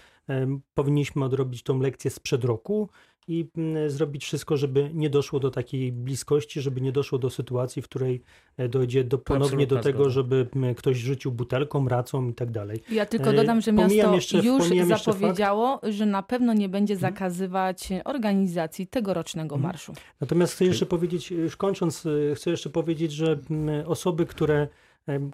powinniśmy 0.74 1.24
odrobić 1.24 1.62
tą 1.62 1.80
lekcję 1.80 2.10
sprzed 2.10 2.44
roku 2.44 2.88
i 3.30 3.50
mm, 3.56 3.90
zrobić 3.90 4.24
wszystko, 4.24 4.56
żeby 4.56 4.90
nie 4.94 5.10
doszło 5.10 5.40
do 5.40 5.50
takiej 5.50 5.92
bliskości, 5.92 6.60
żeby 6.60 6.80
nie 6.80 6.92
doszło 6.92 7.18
do 7.18 7.30
sytuacji, 7.30 7.82
w 7.82 7.84
której 7.84 8.22
e, 8.56 8.68
dojdzie 8.68 9.04
do, 9.04 9.18
ponownie 9.18 9.66
do 9.66 9.80
tego, 9.80 9.98
zgoda. 9.98 10.10
żeby 10.10 10.46
ktoś 10.76 10.96
rzucił 10.96 11.32
butelką, 11.32 11.88
racą 11.88 12.28
i 12.28 12.34
tak 12.34 12.50
dalej. 12.50 12.82
Ja 12.90 13.06
tylko 13.06 13.32
dodam, 13.32 13.60
że 13.60 13.72
miasto 13.72 14.14
jeszcze, 14.14 14.38
już 14.38 14.64
zapowiedziało, 14.88 15.80
że 15.82 16.06
na 16.06 16.22
pewno 16.22 16.52
nie 16.52 16.68
będzie 16.68 16.94
mhm. 16.94 17.12
zakazywać 17.12 17.88
organizacji 18.04 18.86
tegorocznego 18.86 19.54
mhm. 19.54 19.72
marszu. 19.72 19.92
Natomiast 20.20 20.54
chcę 20.54 20.64
jeszcze 20.64 20.86
powiedzieć, 20.86 21.30
już 21.30 21.56
kończąc, 21.56 22.06
e, 22.06 22.34
chcę 22.34 22.50
jeszcze 22.50 22.70
powiedzieć, 22.70 23.12
że 23.12 23.38
osoby, 23.86 24.26
które 24.26 24.68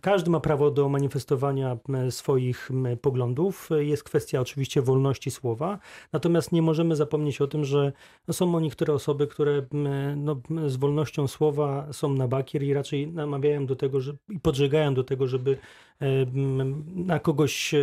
Każdy 0.00 0.30
ma 0.30 0.40
prawo 0.40 0.70
do 0.70 0.88
manifestowania 0.88 1.76
swoich 2.10 2.70
poglądów. 3.02 3.70
Jest 3.78 4.04
kwestia 4.04 4.40
oczywiście 4.40 4.82
wolności 4.82 5.30
słowa, 5.30 5.78
natomiast 6.12 6.52
nie 6.52 6.62
możemy 6.62 6.96
zapomnieć 6.96 7.40
o 7.40 7.46
tym, 7.46 7.64
że 7.64 7.92
są 8.32 8.60
niektóre 8.60 8.94
osoby, 8.94 9.26
które 9.26 9.62
no, 10.16 10.36
z 10.66 10.76
wolnością 10.76 11.28
słowa 11.28 11.86
są 11.92 12.14
na 12.14 12.28
bakier 12.28 12.62
i 12.62 12.74
raczej 12.74 13.08
namawiają 13.08 13.66
do 13.66 13.76
tego 13.76 14.00
że, 14.00 14.12
i 14.28 14.40
podżegają 14.40 14.94
do 14.94 15.04
tego, 15.04 15.26
żeby 15.26 15.58
na 16.94 17.18
kogoś 17.18 17.74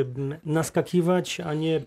naskakiwać, 0.46 1.40
a 1.40 1.54
nie, 1.54 1.82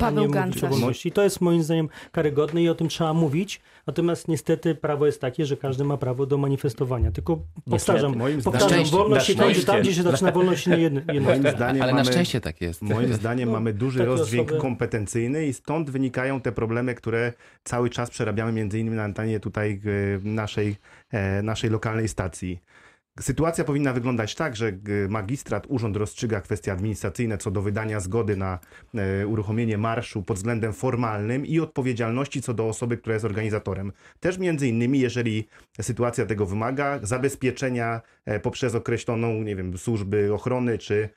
a 0.00 0.10
nie 0.10 0.28
mówić 0.28 0.64
o 0.64 0.68
wolności. 0.68 1.12
To 1.12 1.22
jest 1.22 1.40
moim 1.40 1.62
zdaniem 1.62 1.88
karygodne 2.12 2.62
i 2.62 2.68
o 2.68 2.74
tym 2.74 2.88
trzeba 2.88 3.14
mówić. 3.14 3.60
Natomiast 3.86 4.28
niestety 4.28 4.74
prawo 4.74 5.06
jest 5.06 5.20
takie, 5.20 5.46
że 5.46 5.56
każdy 5.56 5.84
ma 5.84 5.96
prawo 5.96 6.26
do 6.26 6.38
manifestowania. 6.38 7.12
Tylko 7.12 7.38
powtarzam, 7.70 8.16
moim 8.16 8.42
powtarzam 8.42 8.84
wolność 8.84 9.36
kończy 9.38 9.64
tam, 9.64 9.80
gdzie 9.80 9.94
się 9.94 10.02
zaczyna 10.02 10.32
wolność 10.32 10.66
nie 10.66 10.76
jedno. 10.76 11.00
Moim 11.20 11.40
zdaniem 11.40 11.82
Ale 11.82 11.92
mamy, 11.92 12.04
na 12.04 12.12
szczęście 12.12 12.40
tak 12.40 12.60
jest. 12.60 12.82
Moim 12.82 13.14
zdaniem 13.14 13.48
no, 13.48 13.52
mamy 13.52 13.72
duży 13.72 14.04
rozdźwięk 14.04 14.48
osoby... 14.48 14.62
kompetencyjny 14.62 15.46
i 15.46 15.52
stąd 15.52 15.90
wynikają 15.90 16.40
te 16.40 16.52
problemy, 16.52 16.94
które 16.94 17.32
cały 17.64 17.90
czas 17.90 18.10
przerabiamy 18.10 18.52
między 18.52 18.78
innymi 18.78 18.96
na 18.96 19.04
antenie 19.04 19.40
tutaj 19.40 19.80
naszej, 20.22 20.76
e, 21.10 21.42
naszej 21.42 21.70
lokalnej 21.70 22.08
stacji. 22.08 22.60
Sytuacja 23.20 23.64
powinna 23.64 23.92
wyglądać 23.92 24.34
tak, 24.34 24.56
że 24.56 24.72
magistrat, 25.08 25.66
urząd 25.68 25.96
rozstrzyga 25.96 26.40
kwestie 26.40 26.72
administracyjne 26.72 27.38
co 27.38 27.50
do 27.50 27.62
wydania 27.62 28.00
zgody 28.00 28.36
na 28.36 28.58
e, 28.94 29.26
uruchomienie 29.26 29.78
marszu 29.78 30.22
pod 30.22 30.36
względem 30.36 30.72
formalnym 30.72 31.46
i 31.46 31.60
odpowiedzialności 31.60 32.42
co 32.42 32.54
do 32.54 32.68
osoby, 32.68 32.96
która 32.96 33.14
jest 33.14 33.24
organizatorem. 33.24 33.92
Też 34.20 34.38
między 34.38 34.68
innymi, 34.68 35.00
jeżeli 35.00 35.48
sytuacja 35.80 36.26
tego 36.26 36.46
wymaga, 36.46 36.98
zabezpieczenia 37.02 38.00
e, 38.24 38.40
poprzez 38.40 38.74
określoną, 38.74 39.42
nie 39.42 39.56
wiem, 39.56 39.78
służby 39.78 40.34
ochrony 40.34 40.78
czy 40.78 41.08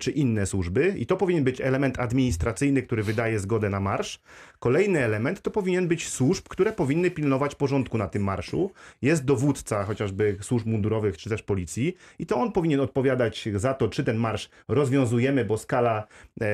czy 0.00 0.10
inne 0.10 0.46
służby 0.46 0.94
i 0.98 1.06
to 1.06 1.16
powinien 1.16 1.44
być 1.44 1.60
element 1.60 1.98
administracyjny, 1.98 2.82
który 2.82 3.02
wydaje 3.02 3.38
zgodę 3.38 3.70
na 3.70 3.80
marsz. 3.80 4.20
Kolejny 4.58 5.04
element 5.04 5.42
to 5.42 5.50
powinien 5.50 5.88
być 5.88 6.08
służb, 6.08 6.44
które 6.48 6.72
powinny 6.72 7.10
pilnować 7.10 7.54
porządku 7.54 7.98
na 7.98 8.08
tym 8.08 8.22
marszu. 8.22 8.70
Jest 9.02 9.24
dowódca 9.24 9.84
chociażby 9.84 10.36
służb 10.40 10.66
mundurowych 10.66 11.16
czy 11.16 11.30
też 11.30 11.42
policji 11.42 11.96
i 12.18 12.26
to 12.26 12.36
on 12.36 12.52
powinien 12.52 12.80
odpowiadać 12.80 13.48
za 13.54 13.74
to, 13.74 13.88
czy 13.88 14.04
ten 14.04 14.16
marsz 14.16 14.50
rozwiązujemy, 14.68 15.44
bo 15.44 15.58
skala 15.58 16.06
e, 16.40 16.46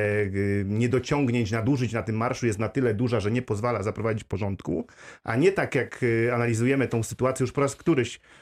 niedociągnięć, 0.65 1.51
nadużyć 1.51 1.93
na 1.93 2.03
tym 2.03 2.17
marszu 2.17 2.47
jest 2.47 2.59
na 2.59 2.69
tyle 2.69 2.95
duża, 2.95 3.21
że 3.21 3.31
nie 3.31 3.43
pozwala 3.43 3.83
zaprowadzić 3.83 4.25
porządku, 4.25 4.87
a 5.25 5.37
nie 5.37 5.53
tak 5.53 5.75
jak 5.75 6.01
e, 6.29 6.35
analizujemy 6.35 6.89
tą 6.89 7.03
sytuację 7.03 7.45
już 7.45 7.53
po 7.53 7.61
raz 7.61 7.77
któryś 7.77 8.21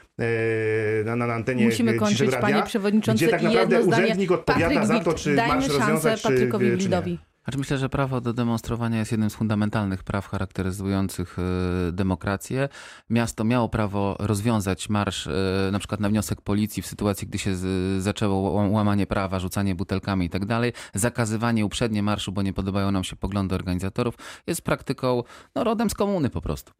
na, 1.05 1.15
na 1.15 1.33
antenie 1.33 1.65
Musimy 1.65 1.93
kończyć, 1.93 2.31
radia, 2.31 2.39
panie 2.39 2.63
przewodniczący. 2.63 3.25
Gdzie 3.25 3.31
tak 3.31 3.41
naprawdę 3.41 3.81
urzędnik 3.81 4.31
odpowiada 4.31 4.73
Patryk 4.73 4.85
za 4.85 4.99
to, 4.99 5.13
czy 5.13 5.35
Dajmy 5.35 5.55
masz 5.55 5.67
rozwiązać, 5.67 6.21
Patrykowi 6.21 6.65
czy, 6.65 6.77
Wildowi. 6.77 7.19
Znaczy 7.43 7.57
myślę, 7.57 7.77
że 7.77 7.89
prawo 7.89 8.21
do 8.21 8.33
demonstrowania 8.33 8.99
jest 8.99 9.11
jednym 9.11 9.29
z 9.29 9.35
fundamentalnych 9.35 10.03
praw 10.03 10.27
charakteryzujących 10.27 11.37
e, 11.39 11.91
demokrację. 11.91 12.69
Miasto 13.09 13.43
miało 13.43 13.69
prawo 13.69 14.15
rozwiązać 14.19 14.89
marsz 14.89 15.27
e, 15.27 15.69
na 15.71 15.79
przykład 15.79 15.99
na 15.99 16.09
wniosek 16.09 16.41
policji 16.41 16.83
w 16.83 16.87
sytuacji, 16.87 17.27
gdy 17.27 17.37
się 17.37 17.55
zaczęło 17.99 18.51
łamanie 18.51 19.07
prawa, 19.07 19.39
rzucanie 19.39 19.75
butelkami 19.75 20.25
i 20.25 20.29
tak 20.29 20.45
dalej. 20.45 20.73
Zakazywanie 20.93 21.65
uprzednie 21.65 22.03
marszu, 22.03 22.31
bo 22.31 22.41
nie 22.41 22.53
podobają 22.53 22.91
nam 22.91 23.03
się 23.03 23.15
poglądy 23.15 23.55
organizatorów, 23.55 24.15
jest 24.47 24.61
praktyką 24.61 25.23
no, 25.55 25.63
rodem 25.63 25.89
z 25.89 25.93
komuny 25.93 26.29
po 26.29 26.41
prostu. 26.41 26.71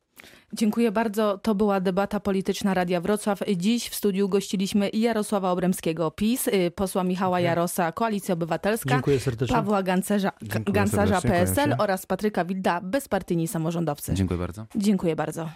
Dziękuję 0.53 0.91
bardzo. 0.91 1.37
To 1.37 1.55
była 1.55 1.79
debata 1.79 2.19
polityczna 2.19 2.73
Radia 2.73 3.01
Wrocław. 3.01 3.39
Dziś 3.57 3.89
w 3.89 3.95
studiu 3.95 4.29
gościliśmy 4.29 4.89
Jarosława 4.93 5.51
Obremskiego, 5.51 6.11
PiS, 6.11 6.47
y, 6.47 6.71
posła 6.75 7.03
Michała 7.03 7.39
Jarosa, 7.39 7.91
Koalicja 7.91 8.33
Obywatelska, 8.33 8.89
Dziękuję 8.89 9.19
serdecznie. 9.19 9.55
Pawła 9.55 9.83
Gancerza, 9.83 10.31
Gancarza 10.65 11.21
PSL 11.21 11.75
oraz 11.77 12.05
Patryka 12.05 12.45
Wilda, 12.45 12.81
bezpartyjni 12.81 13.47
samorządowcy. 13.47 14.13
Dziękuję 14.13 14.37
bardzo. 14.39 14.65
Dziękuję 14.75 15.15
bardzo. 15.15 15.49